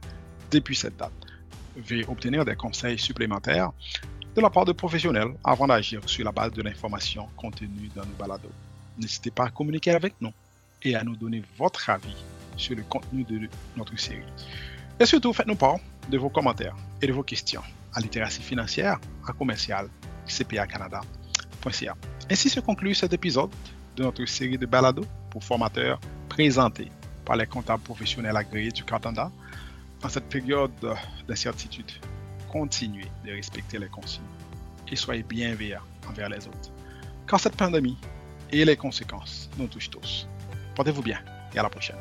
[0.53, 1.11] depuis cette date.
[1.77, 3.73] Veuillez obtenir des conseils supplémentaires
[4.35, 8.15] de la part de professionnels avant d'agir sur la base de l'information contenue dans nos
[8.19, 8.51] balados.
[8.99, 10.33] N'hésitez pas à communiquer avec nous
[10.83, 12.17] et à nous donner votre avis
[12.57, 14.23] sur le contenu de notre série.
[14.99, 17.63] Et surtout, faites-nous part de vos commentaires et de vos questions
[17.93, 19.89] à littératie financière à commercial
[20.27, 21.97] cpacanada.ca.
[22.31, 23.51] Ainsi se conclut cet épisode
[23.97, 26.91] de notre série de balados pour formateurs présentés
[27.25, 29.31] par les comptables professionnels agréés du Canada.
[30.05, 30.71] En cette période
[31.27, 31.91] d'incertitude,
[32.53, 34.23] continuez de respecter les consignes
[34.87, 36.71] et soyez bienveillants envers les autres.
[37.27, 37.97] Quand cette pandémie
[38.53, 40.29] et les conséquences nous touchent tous.
[40.75, 41.21] Portez-vous bien
[41.55, 41.97] et à la prochaine.